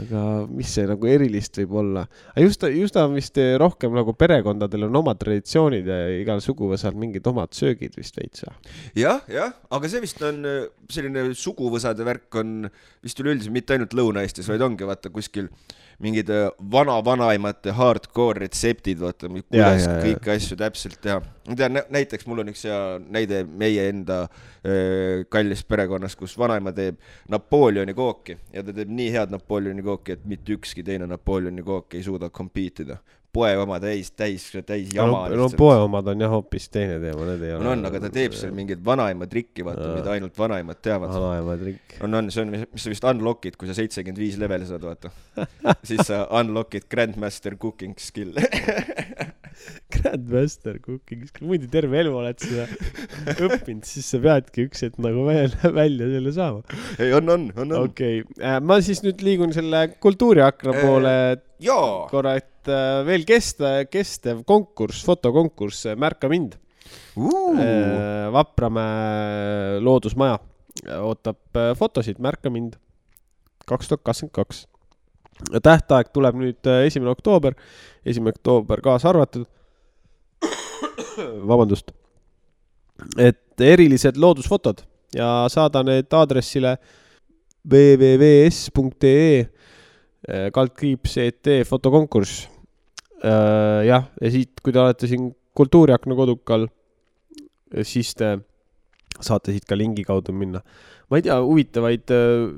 [0.00, 2.06] Aga mis see nagu erilist võib olla?
[2.40, 7.52] just, just on vist rohkem nagu perekondadel on omad traditsioonid ja igal suguvõsal mingid omad
[7.56, 8.56] söögid vist veits või?
[9.02, 12.70] jah, jah, aga see vist on äh, selline suguvõsade värk on
[13.04, 15.50] vist üleüldiselt mitte ainult Lõuna-Eestis, vaid ongi vaata kuskil
[16.02, 19.98] mingid äh, vana-vanaemate hardcore retseptid, vaata, kuidas ja, ja.
[20.02, 21.20] kõiki asju täpselt teha.
[21.48, 24.24] ma tean, näiteks mul on üks hea näide meie enda
[24.66, 27.00] öö, kallist perekonnast, kus vanaema teeb
[27.32, 31.98] Napoleoni kooki ja ta teeb nii head Napoleoni kooki, et mitte ükski teine Napoleoni kook
[31.98, 32.98] ei suuda compete ida.
[33.32, 37.26] Poe oma täis, täis, täis no, jama no poe omad on jah hoopis teine teema,
[37.30, 37.64] need ei ole.
[37.64, 41.14] on, on, aga ta teeb seal mingit vanaema trikki, vaata, mida ainult vanaemad teavad.
[41.16, 41.98] vanaema trikk.
[42.04, 45.12] on, on, see on, mis sa vist unlock'id, kui sa seitsekümmend viis leveli saad, vaata.
[45.88, 48.36] siis sa unlock'id Grandmaster cooking skill.
[49.92, 52.66] Grandmaster cooking, muidu terve elu oled seda
[53.46, 56.80] õppinud, siis sa peadki üks hetk nagu veel välja selle saama.
[56.98, 57.90] ei, on, on, on, on.
[57.90, 61.14] okei okay., ma siis nüüd liigun selle kultuuriakna Äh, poole
[61.62, 62.08] jaa.
[62.10, 66.58] korra, et äh, veel kesta, kestev konkurss, fotokonkurss Märka mind.
[68.32, 70.38] Vapramäe loodusmaja
[71.02, 72.78] ootab äh, fotosid Märka mind
[73.68, 74.66] kaks tuhat kakskümmend kaks.
[75.62, 77.56] Tähtaeg tuleb nüüd äh, esimene oktoober,
[78.06, 79.46] esimene oktoober kaasa arvatud.
[81.48, 81.92] vabandust.
[83.18, 84.82] et erilised loodusfotod
[85.16, 86.76] ja saada need aadressile
[87.68, 92.48] www.s.ee äh, kaldkriips ET fotokonkurss.
[93.22, 96.64] jah, ja siit, kui te olete siin Kultuuriakna kodukal,
[97.84, 98.38] siis te
[99.20, 100.62] saate siit ka lingi kaudu minna.
[101.10, 102.12] ma ei tea, huvitavaid,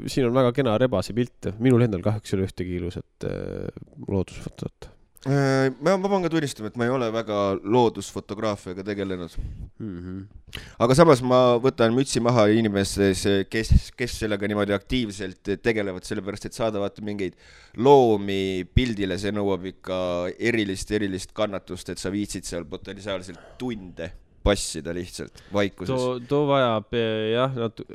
[0.07, 3.71] siin on väga kena rebasepilte, minul endal kahjuks ei ole ühtegi ilusat äh,
[4.09, 9.33] loodusfotot Äh, ma, ma pean ka tunnistama, et ma ei ole väga loodusfotograafiaga tegelenud.
[9.79, 10.01] mm.
[10.01, 10.59] -hmm.
[10.85, 16.53] aga samas ma võtan mütsi maha inimestes, kes, kes sellega niimoodi aktiivselt tegelevad, sellepärast et
[16.53, 17.40] saada vaata mingeid
[17.77, 19.97] loomi pildile, see nõuab ikka
[20.38, 24.12] erilist, erilist kannatust, et sa viitsid seal potentsiaalselt tunde
[24.45, 25.93] passida lihtsalt vaikuses.
[25.95, 27.89] too, too vajab eh, jah, natu-,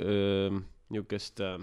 [0.89, 1.59] niisugust äh,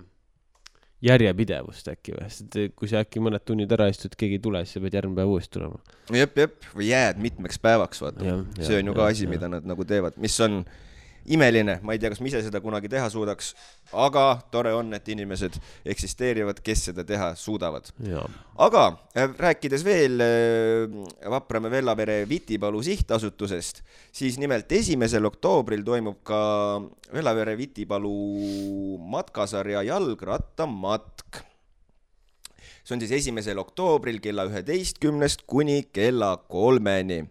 [1.05, 4.62] järjepidevust äkki või, sest eh, kui sa äkki mõned tunnid ära istud, keegi ei tule,
[4.64, 5.81] siis sa pead järgmine päev uuesti tulema.
[6.14, 8.40] jep, jep, või jääd mitmeks päevaks, vaata.
[8.61, 10.62] See on ju ka asi, mida nad nagu teevad, mis on
[11.32, 13.52] imeline, ma ei tea, kas ma ise seda kunagi teha suudaks,
[13.96, 15.58] aga tore on, et inimesed
[15.94, 17.90] eksisteerivad, kes seda teha suudavad.
[18.66, 18.84] aga
[19.16, 26.40] äh, rääkides veel äh, Vapramäe Vellavere Vitipalu sihtasutusest, siis nimelt esimesel oktoobril toimub ka
[27.12, 31.42] Vellavere Vitipalu matkasarja jalgrattamatk.
[32.86, 37.24] see on siis esimesel oktoobril kella üheteistkümnest kuni kella kolmeni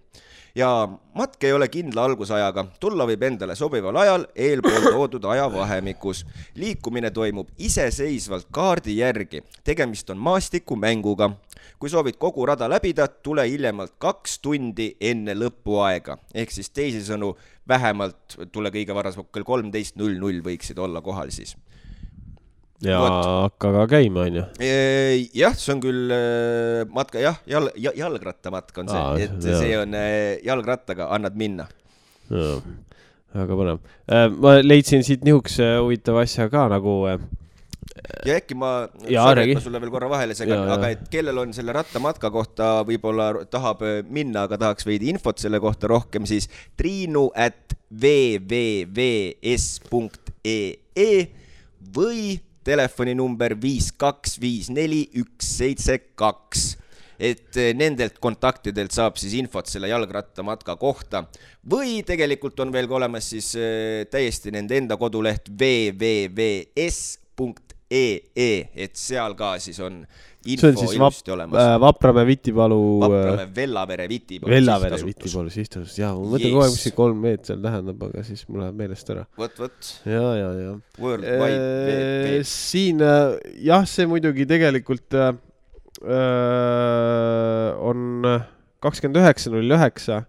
[0.55, 6.25] ja matk ei ole kindla algusajaga, tulla võib endale sobival ajal eelpool toodud ajavahemikus.
[6.55, 11.31] liikumine toimub iseseisvalt kaardi järgi, tegemist on maastikumänguga.
[11.79, 17.35] kui soovid kogu rada läbida, tule hiljemalt kaks tundi enne lõpuaega, ehk siis teisisõnu
[17.67, 21.55] vähemalt tule kõige varasemalt kell kolmteist null null võiksid olla kohal siis.
[22.83, 23.25] Ja Vot.
[23.45, 24.43] hakka ka käima, onju.
[25.37, 29.61] jah, see on küll äh, matka, jah, jal-, jalgrattamatk on see Aa,, et jaa.
[29.61, 31.69] see on äh, jalgrattaga annad minna.
[33.35, 33.79] väga põnev.
[34.41, 39.55] ma leidsin siit nihukese huvitava asja ka nagu ja äkki ma, Jaa, räägi.
[39.55, 43.79] ma sulle veel korra vahele segan aga et kellel on selle rattamatka kohta võib-olla tahab
[44.11, 48.99] minna, aga tahaks veidi infot selle kohta rohkem, siis triinu at www.s.ee
[51.95, 52.21] või
[52.65, 56.77] telefoninumber viis kaks viis neli üks seitse kaks.
[57.15, 61.23] Et eh, nendelt kontaktidelt saab siis infot selle jalgrattamatka kohta.
[61.71, 66.75] Või tegelikult on veel ka olemas siis eh, täiesti nende enda koduleht www.s.ee,
[68.75, 70.03] et seal ka siis on
[70.45, 74.99] see on siis vap- äh, Vapramäe Vitipalu äh, Vapramäe Vellavere Vitipalu Vellavere.
[75.05, 78.45] Vitipalu sihtasutus, jaa, ma mõtlen kogu aeg, mis see kolm V-d seal tähendab, aga siis
[78.49, 79.25] mul läheb meelest ära.
[79.41, 80.75] vot, vot, ja, ja, ja.
[81.01, 81.65] World Wide
[82.29, 82.45] Web.
[82.51, 85.33] siin äh, jah, see muidugi tegelikult äh,
[86.05, 88.23] äh, on
[88.85, 90.21] kakskümmend üheksa null üheksa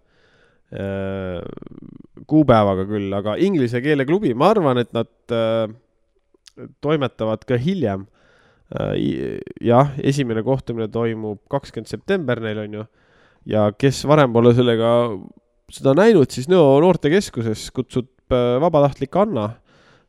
[0.72, 1.40] äh,
[2.26, 5.66] kuupäevaga küll, aga Inglise Keele Klubi, ma arvan, et nad äh,
[6.80, 8.12] toimetavad ka hiljem äh,.
[9.62, 12.86] jah, esimene kohtumine toimub kakskümmend september neil on ju
[13.46, 14.90] ja kes varem pole sellega
[15.72, 19.46] seda näinud, siis Nõo noortekeskuses kutsub äh, vabatahtlik Anna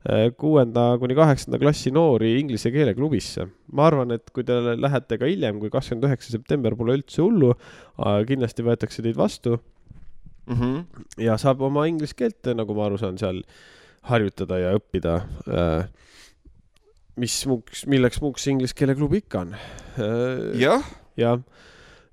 [0.10, 3.48] äh, kuuenda kuni kaheksanda klassi noori inglise keele klubisse.
[3.72, 7.54] ma arvan, et kui te lähete ka hiljem kui kakskümmend üheksa september, pole üldse hullu,
[8.28, 9.60] kindlasti võetakse teid vastu
[10.48, 10.86] Mhm.
[11.20, 13.42] ja saab oma inglise keelt, nagu ma aru saan, seal
[14.08, 15.18] harjutada ja õppida.
[17.22, 19.54] Mis muuks, milleks muuks inglise keele klubi ikka on.
[20.60, 20.86] jah,
[21.20, 21.36] ja,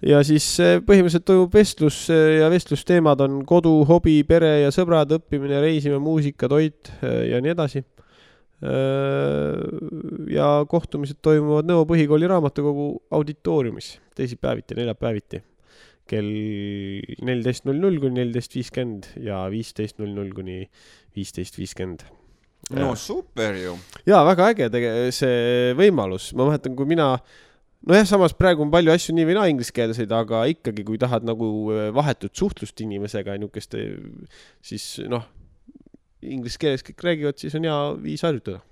[0.05, 5.13] ja siis eh, põhimõtteliselt toimub vestlus eh, ja vestlusteemad on kodu, hobi, pere ja sõbrad,
[5.19, 7.85] õppimine, reisimine, muusika, toit ja nii edasi.
[10.33, 15.43] ja kohtumised toimuvad Nõo põhikooli raamatukogu auditooriumis teisipäeviti, neljapäeviti
[16.09, 16.31] kell
[17.25, 20.63] neliteist null null kuni neliteist viiskümmend ja viisteist null null kuni
[21.17, 22.05] viisteist viiskümmend.
[22.73, 23.77] No super ju.
[24.09, 27.13] jaa, väga äge tege-, see võimalus, ma mäletan, kui mina
[27.85, 31.49] nojah, samas praegu on palju asju nii või naa ingliskeelseid, aga ikkagi, kui tahad nagu
[31.75, 33.77] äh, vahetut suhtlust inimesega niisugust,
[34.65, 35.27] siis noh,
[36.25, 38.63] inglise keeles kõik räägivad, siis on hea viis harjutada.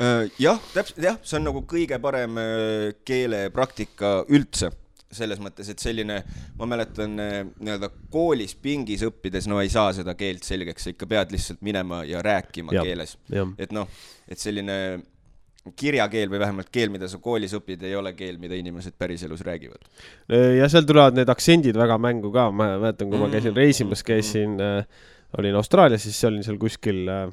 [0.00, 4.72] Äh, jah, täpselt jah, see on nagu kõige parem äh, keelepraktika üldse
[5.10, 6.20] selles mõttes, et selline,
[6.58, 11.08] ma mäletan äh, nii-öelda koolis pingis õppides, no ei saa seda keelt selgeks, sa ikka
[11.10, 12.84] pead lihtsalt minema ja rääkima ja.
[12.86, 13.16] keeles.
[13.58, 13.90] et noh,
[14.30, 14.76] et selline
[15.76, 19.82] kirjakeel või vähemalt keel, mida sa koolis õpid, ei ole keel, mida inimesed päriselus räägivad.
[20.56, 23.58] ja seal tulevad need aktsendid väga mängu ka, ma mäletan, kui ma käisin Mm.
[23.58, 24.86] reisimas, käisin äh,,
[25.38, 27.28] olin Austraalias, siis olin seal kuskil äh,,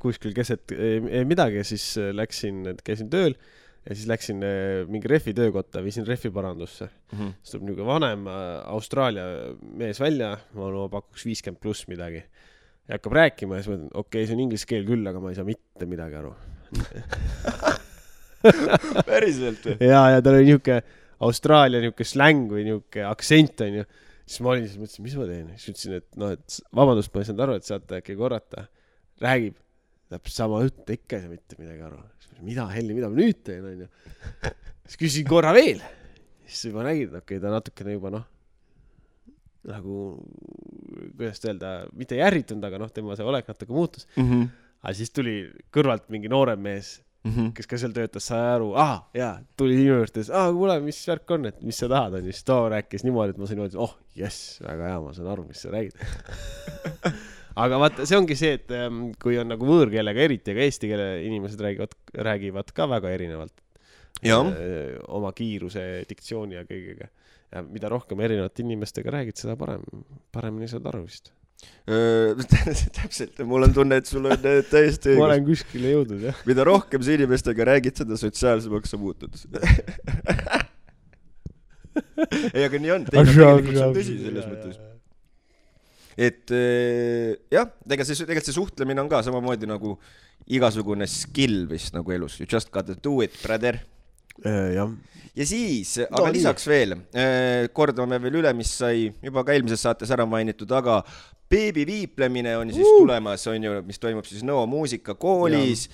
[0.00, 3.36] kuskil keset äh, midagi ja siis läksin, käisin tööl
[3.86, 6.90] ja siis läksin äh, mingi rehvi töökotta, viisin rehvi parandusse.
[7.10, 8.34] siis tuleb niisugune vanem äh,
[8.74, 9.26] Austraalia
[9.60, 12.22] mees välja, ma no pakuks viiskümmend pluss midagi.
[12.88, 15.32] ja hakkab rääkima ja siis mõtlen, okei okay,, see on inglise keel küll, aga ma
[15.32, 16.34] ei saa mitte midagi aru.
[19.08, 19.78] päriselt või?
[19.88, 20.82] ja, ja tal oli niisugune
[21.28, 23.86] Austraalia niisugune släng või niisugune aktsent onju.
[24.26, 27.24] siis ma olin siis mõtlesin, mis ma teen, siis ütlesin, et noh, et vabandust, ma
[27.24, 28.68] ei saanud aru, et saate äkki korrata.
[29.24, 29.56] räägib
[30.12, 32.00] täpselt sama juttu, ikka ei saa mitte midagi aru.
[32.46, 33.88] mida helli, mida ma nüüd teen onju.
[34.86, 35.82] siis küsisin korra veel.
[36.46, 38.28] siis juba nägid, okei okay,, ta natukene juba noh,
[39.68, 39.98] nagu
[41.18, 44.08] kuidas öelda, mitte ei ärritunud, aga noh, tema see olek natuke muutus.
[44.16, 45.40] aga siis tuli
[45.74, 46.98] kõrvalt mingi noorem mees
[47.54, 51.34] kes ka seal töötas, sai aru, aa, jaa, tuli minu juurde, aa, kuule, mis värk
[51.34, 53.96] on, et mis sa tahad, onju, siis too rääkis niimoodi, et ma sain niimoodi, oh,
[54.16, 55.98] jess, väga hea, ma saan aru, mis sa räägid.
[57.64, 61.08] aga vaata, see ongi see, et ähm, kui on nagu võõrkeelega eriti, aga eesti keele
[61.26, 61.96] inimesed räägivad,
[62.28, 63.56] räägivad ka väga erinevalt.
[64.24, 64.52] jah,
[65.14, 67.10] oma kiiruse, diktsiooni ja kõigega.
[67.54, 69.84] ja mida rohkem erinevate inimestega räägid, seda parem,
[70.34, 71.32] paremini saad aru vist.
[72.98, 75.26] täpselt, mul on tunne, et sul on äh, täiesti ma õigus.
[75.26, 76.42] olen kuskile jõudnud, jah.
[76.46, 79.32] mida rohkem sa inimestega räägid, seda sotsiaalsemaks sa muutud.
[82.54, 84.76] ei, aga nii on, tegelikult see on tõsi selles mõttes.
[86.18, 89.94] Et eh, jah, ega see, tegelikult see suhtlemine on ka samamoodi nagu
[90.50, 93.78] igasugune skill vist nagu elus, you just gotta do it, brother.
[94.42, 94.90] jah,
[95.38, 96.38] ja siis, No aga nii.
[96.40, 96.94] lisaks veel,
[97.76, 101.00] kordame veel üle, mis sai juba ka eelmises saates ära mainitud, aga
[101.50, 103.00] beebiviiplemine on siis Uh!
[103.02, 105.86] tulemas, on ju, mis toimub siis Nõo muusikakoolis,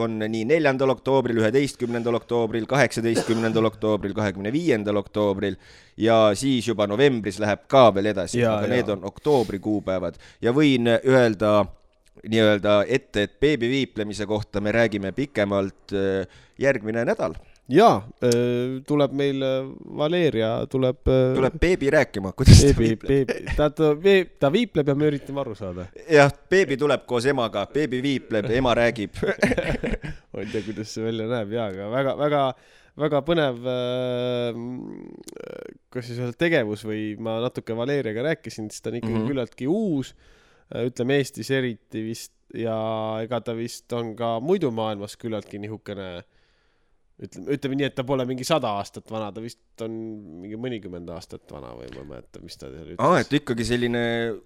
[0.00, 5.58] on nii neljandal oktoobril, üheteistkümnendal oktoobril, kaheksateistkümnendal oktoobril, kahekümne viiendal oktoobril
[6.00, 8.74] ja siis juba novembris läheb ka veel edasi, aga ja.
[8.76, 11.58] need on oktoobri kuupäevad ja võin öelda
[12.26, 17.36] nii-öelda ette, et beebiviiplemise kohta me räägime pikemalt äh, järgmine nädal
[17.72, 17.96] jaa,
[18.86, 21.00] tuleb meil äh, Valeria tuleb.
[21.06, 23.26] tuleb beebi rääkima, kuidas ta beebi, viipleb.
[23.26, 23.90] beebi, ta, ta,
[24.40, 25.88] ta viipleb ja me üritame aru saada.
[26.10, 29.18] jah, beebi tuleb koos emaga, beebi viipleb, ema räägib.
[30.32, 32.44] ma ei tea, kuidas see välja näeb jaa, aga väga, väga,
[33.02, 34.62] väga põnev äh,,
[35.90, 39.20] kas siis öelda tegevus või ma natuke Valeriaga rääkisin, siis ta on ikkagi mm.
[39.20, 39.34] -hmm.
[39.34, 40.14] küllaltki uus.
[40.74, 42.76] ütleme Eestis eriti vist ja
[43.22, 46.24] ega ta vist on ka muidu maailmas küllaltki nihukene
[47.16, 49.94] ütleme, ütleme nii, et ta pole mingi sada aastat vana, ta vist on
[50.42, 53.66] mingi mõnikümmend aastat vana või ma ei mäleta, mis ta seal aa, ütles et ikkagi
[53.68, 54.02] selline,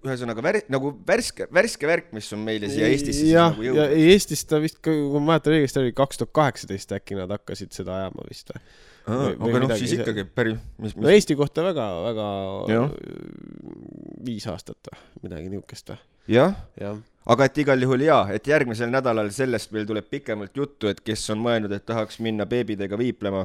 [0.06, 3.96] ühesõnaga vär-, nagu värske, värske värk, mis on meile siia Eestisse jah, nagu ja jõudnud.
[3.96, 7.74] ei, Eestis ta vist, kui ma mäletan õigesti, oli kaks tuhat kaheksateist äkki nad hakkasid
[7.74, 8.62] seda ajama vist või?
[9.10, 12.26] aga noh, siis ikkagi päris, mis, no mis, Eesti kohta väga, väga
[12.70, 12.92] Jah.
[14.26, 15.98] viis aastat või midagi niukest või,
[16.36, 17.00] jah, jah.
[17.28, 21.26] Aga et igal juhul jaa, et järgmisel nädalal sellest meil tuleb pikemalt juttu, et kes
[21.34, 23.44] on mõelnud, et tahaks minna beebidega viiplema,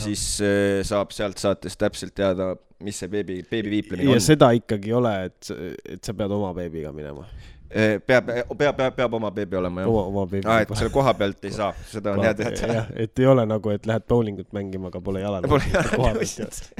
[0.00, 2.54] siis äh, saab sealt saatest täpselt teada,
[2.84, 4.24] mis see beebi, beebi viiplemine ja on.
[4.24, 5.54] seda ikkagi ei ole, et,
[5.96, 7.26] et sa pead oma beebiga minema,
[7.68, 11.12] peab, peab, peab, peab oma beebi olema jah oma, oma beebiga aa, et selle koha
[11.20, 12.86] pealt ei saa, seda on hea teada.
[13.04, 15.44] et ei ole nagu, et lähed bowlingut mängima, aga pole jalal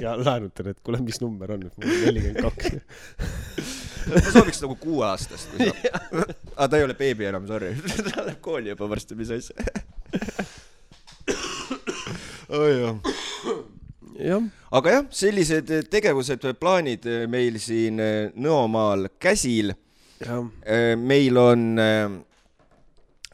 [0.01, 3.77] ja, laenutan, et kuule, mis number on, et mul on nelikümmend kaks.
[4.15, 5.57] ma sooviks nagu kuueaastast,
[6.57, 7.75] aa, ta ei ole beebi enam, sorry.
[8.09, 9.57] ta läheb kooli juba varsti, mis asja.
[12.61, 12.97] oi jah.
[14.31, 14.49] jah,
[14.81, 18.01] aga jah, sellised tegevused, plaanid meil siin
[18.41, 19.75] Nõomaal käsil.
[21.01, 21.69] meil on,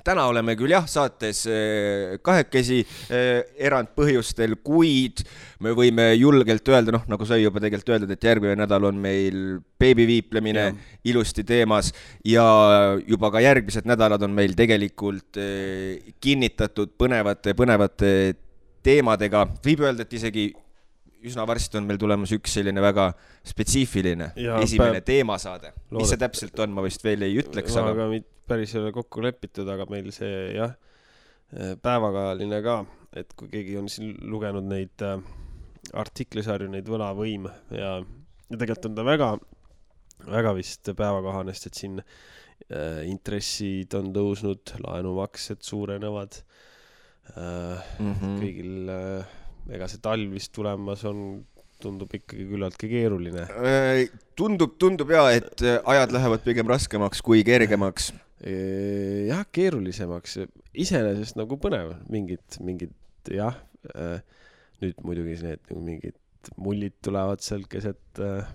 [0.06, 5.24] täna oleme küll jah, saates eh, kahekesi eh, erandpõhjustel, kuid
[5.64, 9.58] me võime julgelt öelda, noh, nagu sai juba tegelikult öeldud, et järgmine nädal on meil
[9.80, 10.68] beebiviiplemine
[11.10, 11.92] ilusti teemas
[12.26, 12.44] ja
[13.06, 18.12] juba ka järgmised nädalad on meil tegelikult eh, kinnitatud põnevate, põnevate
[18.86, 20.50] teemadega, võib öelda, et isegi
[21.26, 23.10] üsna varsti on meil tulemas üks selline väga
[23.46, 25.72] spetsiifiline Ja esimene päev- teemasaade.
[25.96, 29.22] mis see täpselt on, ma vist veel ei ütleks, aga aga päris ei ole kokku
[29.24, 30.76] lepitud, aga meil see jah,
[31.82, 32.76] päevakajaline ka,
[33.16, 35.18] et kui keegi on siin lugenud neid äh,
[35.94, 37.96] artiklisarju, neid võlavõim ja,
[38.50, 39.30] ja tegelikult on ta väga,
[40.26, 46.40] väga vist päevakohane, sest et siin äh, intressid on tõusnud, laenumaksed suurenevad
[47.36, 47.82] äh,.
[47.98, 48.38] Mhm.
[48.42, 49.34] kõigil äh,,
[49.72, 51.22] ega see talv vist tulemas on,
[51.82, 53.46] tundub ikkagi küllaltki keeruline.
[53.60, 54.04] Äh,
[54.38, 58.12] tundub, tundub ja, et äh, ajad lähevad pigem raskemaks kui kergemaks.
[58.46, 60.34] jah, keerulisemaks,
[60.76, 62.92] iseenesest nagu põnev, mingid, mingid
[63.32, 63.56] jah,
[64.84, 66.18] nüüd muidugi need mingid
[66.60, 68.46] mullid tulevad seal keset äh,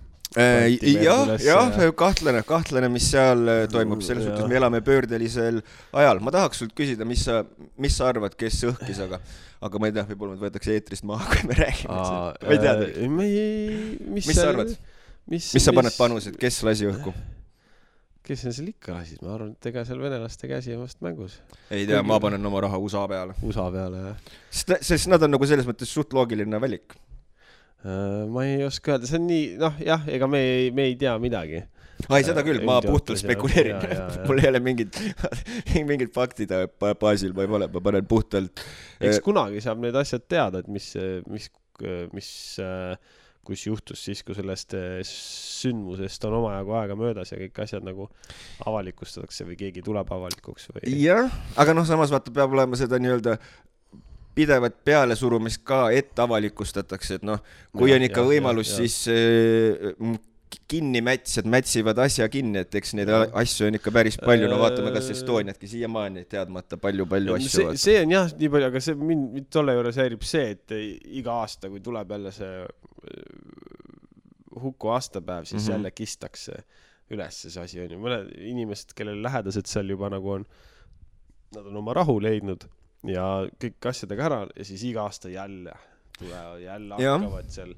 [1.04, 4.50] jah, üles jah ja-, kahtlane, kahtlane, mis seal äh, toimub, selles Mm, suhtes jah.
[4.52, 5.62] me elame pöördelisel
[5.98, 6.22] ajal.
[6.24, 7.42] ma tahaks sult küsida, mis sa,
[7.82, 9.20] mis sa arvad, kes õhkis, aga,
[9.68, 12.78] aga ma ei tea, võib-olla meid võetakse eetrist maha, kui me räägime ma ei tea,
[12.88, 14.72] äh, ma ei, mis, Mis sa arvad?
[15.28, 17.14] mis, mis sa paned panused, kes lasi õhku?
[18.32, 21.40] kes on seal ikka lasid, ma arvan, et ega seal venelaste käsi on vast mängus.
[21.74, 23.34] ei tea, ma panen oma raha USA peale.
[23.44, 24.20] USA peale jah
[24.54, 26.94] sest, sest nad on nagu selles mõttes suht loogiline valik.
[27.86, 28.26] äh,.
[28.32, 31.14] ma ei oska öelda, see on nii, noh jah, ega me ei, me ei tea
[31.22, 31.64] midagi.
[32.10, 33.88] ai, seda küll, ma Üldjoontes, puhtalt spekuleerin
[34.28, 35.00] mul ei ole mingit,
[35.92, 38.64] mingit faktide ba- baasil ma ei ole, ma panen puhtalt.
[39.00, 40.94] eks kunagi saab need asjad teada, et mis,
[41.30, 41.50] mis,
[42.16, 42.32] mis,
[43.46, 48.08] kus juhtus siis, kui sellest äh, sündmusest on omajagu aega möödas ja kõik asjad nagu
[48.70, 50.86] avalikustatakse või keegi tuleb avalikuks või.
[51.02, 53.38] jah, aga noh, samas vaata, peab olema seda nii-öelda
[54.36, 57.42] pidevat pealesurumist ka, et avalikustatakse, et noh,
[57.76, 60.20] kui Jah, on ikka jah, võimalus, siis äh, m-
[60.72, 64.96] kinnimätsijad mätsivad asja kinni, et eks neid asju on ikka päris palju, no vaatame Äh,
[64.98, 69.28] kas Estoniatki siiamaani teadmata palju-palju asju see, see on jah nii palju, aga see mind,
[69.36, 70.76] mind tolle juures häirib see, et
[71.22, 72.70] iga aasta, kui tuleb jälle see äh,
[74.62, 75.68] Huku aastapäev, siis mm.
[75.68, 75.72] -hmm.
[75.72, 76.64] jälle kistakse
[77.12, 80.46] üles see asi onju, mõned inimesed, kellel lähedased seal juba nagu on,
[81.56, 82.68] nad on oma rahu leidnud
[83.08, 83.26] ja
[83.62, 85.74] kõik asjadega ära ja siis iga aasta jälle
[86.18, 87.74] tulevad, jälle hakkavad seal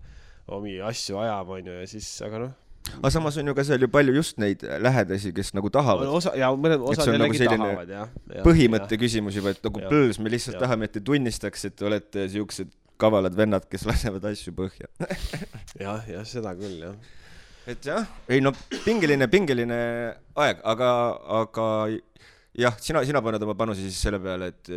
[0.51, 2.51] omi asju ajama onju ja siis, aga noh,
[2.97, 6.11] aga samas on ju ka seal ju palju just neid lähedasi, kes nagu tahavad.
[6.11, 8.43] osa ja mõned osad nagu jällegi selline tahavad jah ja,.
[8.45, 10.65] põhimõtte küsimus juba, et nagu põõs, me lihtsalt Jah.
[10.67, 14.91] tahame, et te tunnistaks, et te olete siuksed kavalad vennad, kes lasevad asju põhja.
[15.85, 16.97] jah, jah, seda küll jah
[17.71, 18.51] et jah, ei no
[18.83, 19.77] pingeline, pingeline
[20.35, 20.89] aeg, aga,
[21.39, 21.67] aga
[22.59, 24.73] jah, sina, sina paned oma panuse siis selle peale, et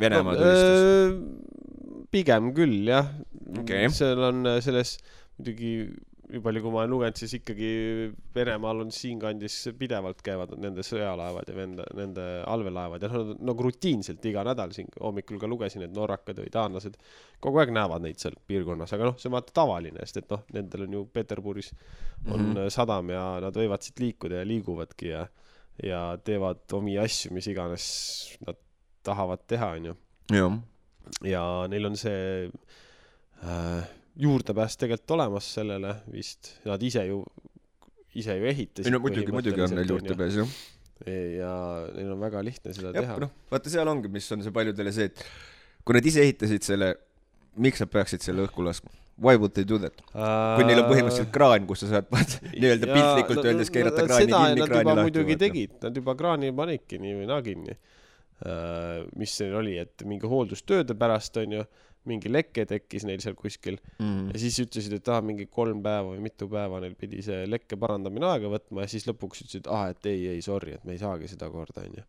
[0.00, 0.80] Venemaa tulistas.
[0.80, 3.12] öö, pigem küll jah
[3.60, 3.88] Okei.
[3.94, 4.96] seal on äh, selles
[5.38, 5.76] muidugi
[6.34, 7.68] nii palju, kui ma olen lugenud, siis ikkagi
[8.34, 14.24] Venemaal on siinkandis pidevalt käivad nende sõjalaevad ja nende, nende allveelaevad ja nad nagu rutiinselt
[14.30, 16.96] iga nädal siin hommikul ka lugesin, et norrakad või taanlased
[17.44, 20.44] kogu aeg näevad neid seal piirkonnas, aga noh, see on vaata tavaline, sest et noh,
[20.56, 22.52] nendel on ju Peterburis on mm.
[22.54, 22.72] -hmm.
[22.72, 25.26] sadam ja nad võivad siit liikuda ja liiguvadki ja
[25.82, 27.84] ja teevad omi asju, mis iganes
[28.46, 28.58] nad
[29.04, 29.96] tahavad teha, onju
[31.24, 32.48] ja neil on see
[33.44, 33.84] äh,
[34.20, 37.20] juurdepääs tegelikult olemas sellele vist, nad ise ju,
[38.14, 38.88] ise ju ehitasid.
[38.88, 40.58] ei no muidugi, muidugi on neil juurdepääs jah.
[41.04, 41.54] ja
[41.94, 43.22] neil on väga lihtne seda jah, teha.
[43.26, 45.24] noh, vaata seal ongi, mis on see paljudele see, et
[45.84, 46.94] kui nad ise ehitasid selle,
[47.60, 48.94] miks nad peaksid selle õhku laskma?
[49.14, 50.00] Why would they do that?
[50.10, 54.64] kui neil on põhimõtteliselt kraan, kus sa saad vaata nii-öelda piltlikult öeldes keerata kraani kinni,
[54.70, 55.44] kraani lahti muidugi vaata.
[55.44, 57.76] tegid, nad juba kraani panidki nii või naa kinni.
[59.16, 61.64] Mis neil oli, et mingi hooldustööde pärast onju,
[62.04, 64.30] mingi leke tekkis neil seal kuskil Mhm.
[64.34, 67.78] ja siis ütlesid, et aa, mingi kolm päeva või mitu päeva neil pidi see lekke
[67.80, 70.98] parandamine aega võtma ja siis lõpuks ütlesid, aa, et ei, ei sorry, et me ei
[71.00, 72.04] saagi seda korda, onju.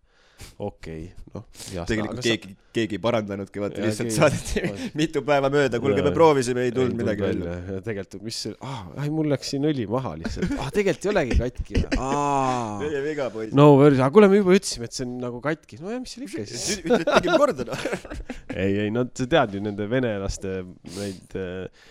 [0.66, 1.02] okei,
[1.34, 1.44] noh.
[1.88, 6.66] tegelikult keegi, keegi ei parandanudki, vaata lihtsalt keegi- saadeti mitu päeva mööda, kuulge, me proovisime,
[6.68, 7.56] ei tulnud midagi välja.
[7.76, 11.14] ja tegelikult, mis see, aa, ai mul läks siin õli maha lihtsalt, aa tegelikult ei
[11.14, 11.84] olegi katki
[12.84, 13.56] meie viga, poiss.
[13.58, 16.16] no worries, aga kuule, me juba ütlesime, et see on nagu katki, no ja mis
[16.16, 16.68] seal ikka siis.
[16.84, 17.88] ütled, tegime korda noh.
[18.64, 20.60] ei, ei nad, sa tead ju nende venelaste
[20.96, 21.88] neid äh,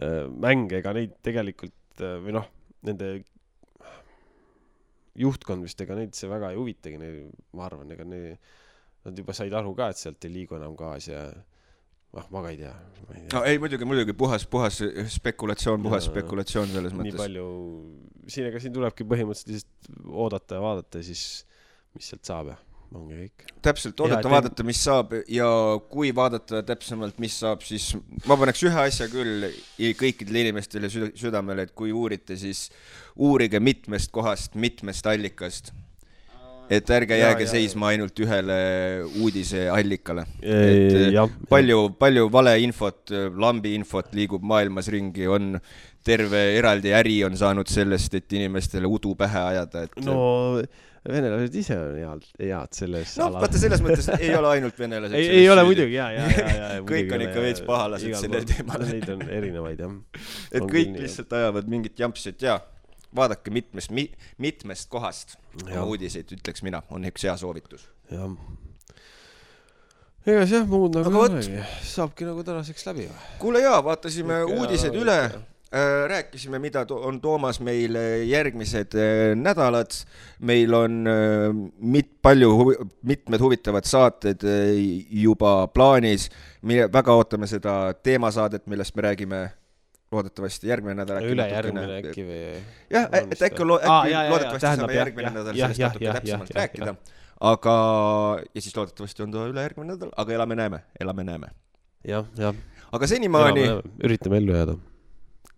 [0.00, 2.48] äh, mänge, ega neid tegelikult äh, või noh,
[2.88, 3.18] nende
[5.18, 7.20] juhtkond vist, ega neid see väga ei huvitagi, neil,
[7.56, 8.36] ma arvan, ega ne-,
[9.06, 12.52] nad juba said aru ka, et sealt ei liigu enam gaas ja ah, ma ka
[12.54, 12.74] ei tea,
[13.34, 14.80] no ei, muidugi, muidugi puhas, puhas
[15.16, 16.14] spekulatsioon, puhas Jaa.
[16.14, 17.20] spekulatsioon selles nii mõttes.
[17.22, 17.48] palju,
[18.26, 21.26] siin, ega siin tulebki põhimõtteliselt lihtsalt oodata ja vaadata ja siis,
[21.96, 22.58] mis sealt saab ja
[22.96, 23.48] ongi kõik.
[23.64, 25.48] täpselt, oodata, et vaadata, mis saab ja
[25.90, 27.90] kui vaadata täpsemalt, mis saab, siis
[28.28, 29.48] ma paneks ühe asja küll
[29.98, 32.68] kõikidele inimestele süda- südamele, et kui uurite, siis
[33.16, 35.72] uurige mitmest kohast, mitmest allikast.
[36.68, 38.56] et ärge jääge jaa, seisma ainult ühele
[39.22, 40.26] uudiseallikale.
[41.12, 45.56] jah, palju, palju valeinfot, lambi infot liigub maailmas ringi, on
[46.04, 50.60] terve eraldi äri on saanud sellest, et inimestele udu pähe ajada, et no
[51.06, 55.28] venelased ise on head, head selles noh, vaata selles mõttes ei ole ainult venelased ei,
[55.42, 56.70] ei ole muidugi ja, ja, ja, ja.
[56.88, 58.84] Kõik on ikka veits pahalased sellel teemal.
[58.88, 59.94] Neid on erinevaid jah.
[60.54, 62.58] et on kõik lihtsalt ajavad mingit jampsi, et jaa,
[63.14, 64.08] vaadake mitmest mi,,
[64.42, 65.78] mitmest kohast Jah.
[65.78, 67.88] oma uudiseid, ütleks mina, on üks hea soovitus.
[68.12, 68.34] jah.
[70.28, 73.22] ega jah, muud nagu ei olegi, saabki nagu tänaseks läbi või?
[73.40, 75.40] kuule jaa, vaatasime Ikka uudised hea, üle ikka.,
[76.08, 79.92] rääkisime, mida on toomas meile järgmised äh, nädalad.
[80.40, 84.72] meil on äh, mit-, palju huvi,, mitmed huvitavad saated äh,
[85.10, 86.30] juba plaanis,
[86.62, 89.42] mille, väga ootame seda teemasaadet, millest me räägime
[90.12, 91.22] loodetavasti järgmine nädal.
[91.22, 92.40] ülejärgmine äkki või?
[92.90, 95.80] jah, et äkki äkki jaa, jaa, loodetavasti tähendab, saame jah, järgmine jah, nädal jah, sellest
[95.80, 97.16] jah, natuke jah, täpsemalt jah, rääkida jah..
[97.52, 97.74] aga,
[98.54, 101.52] ja siis loodetavasti on ta ülejärgmine nädal, aga elame-näeme, elame-näeme.
[102.08, 102.62] jah, jah.
[102.92, 103.66] aga senimaani,
[104.08, 104.78] üritame ellu jääda.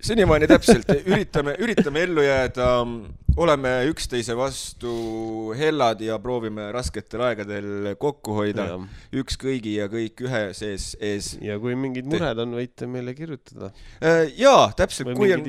[0.05, 2.67] Senimaani täpselt, üritame, üritame ellu jääda,
[3.41, 4.93] oleme üksteise vastu
[5.59, 8.67] hellad ja proovime rasketel aegadel kokku hoida,
[9.17, 11.33] üks kõigi ja kõik ühe sees ees.
[11.45, 13.73] ja kui mingid mured on, võite meile kirjutada.
[14.37, 15.45] jaa, täpselt, kui on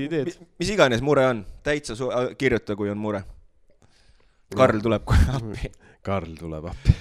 [0.59, 3.23] mis iganes mure on, täitsa su- äh, kirjuta, kui on mure.
[4.55, 5.71] Karl tuleb kohe appi.
[6.07, 6.95] Karl tuleb appi.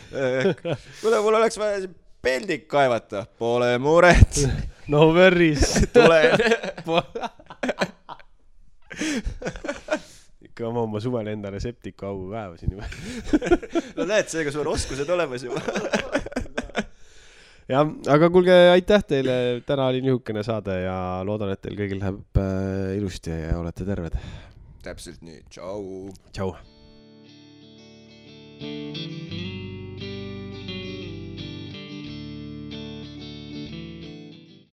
[1.00, 1.88] kuule, mul oleks vaja
[2.22, 4.42] peldik kaevata, pole muret,
[4.92, 5.80] no veris.
[5.92, 6.36] tulen.
[10.50, 12.88] ikka ma oma suvel endale septiku augu kaevasin juba.
[13.96, 15.62] no näed, seega sul on oskused olemas juba.
[17.72, 17.84] jah,
[18.14, 19.36] aga kuulge, aitäh teile,
[19.66, 24.18] täna oli niisugune saade ja loodan, et teil kõigil läheb äh, ilusti ja olete terved.
[24.84, 26.10] täpselt nii, tšau.
[26.32, 26.54] tšau.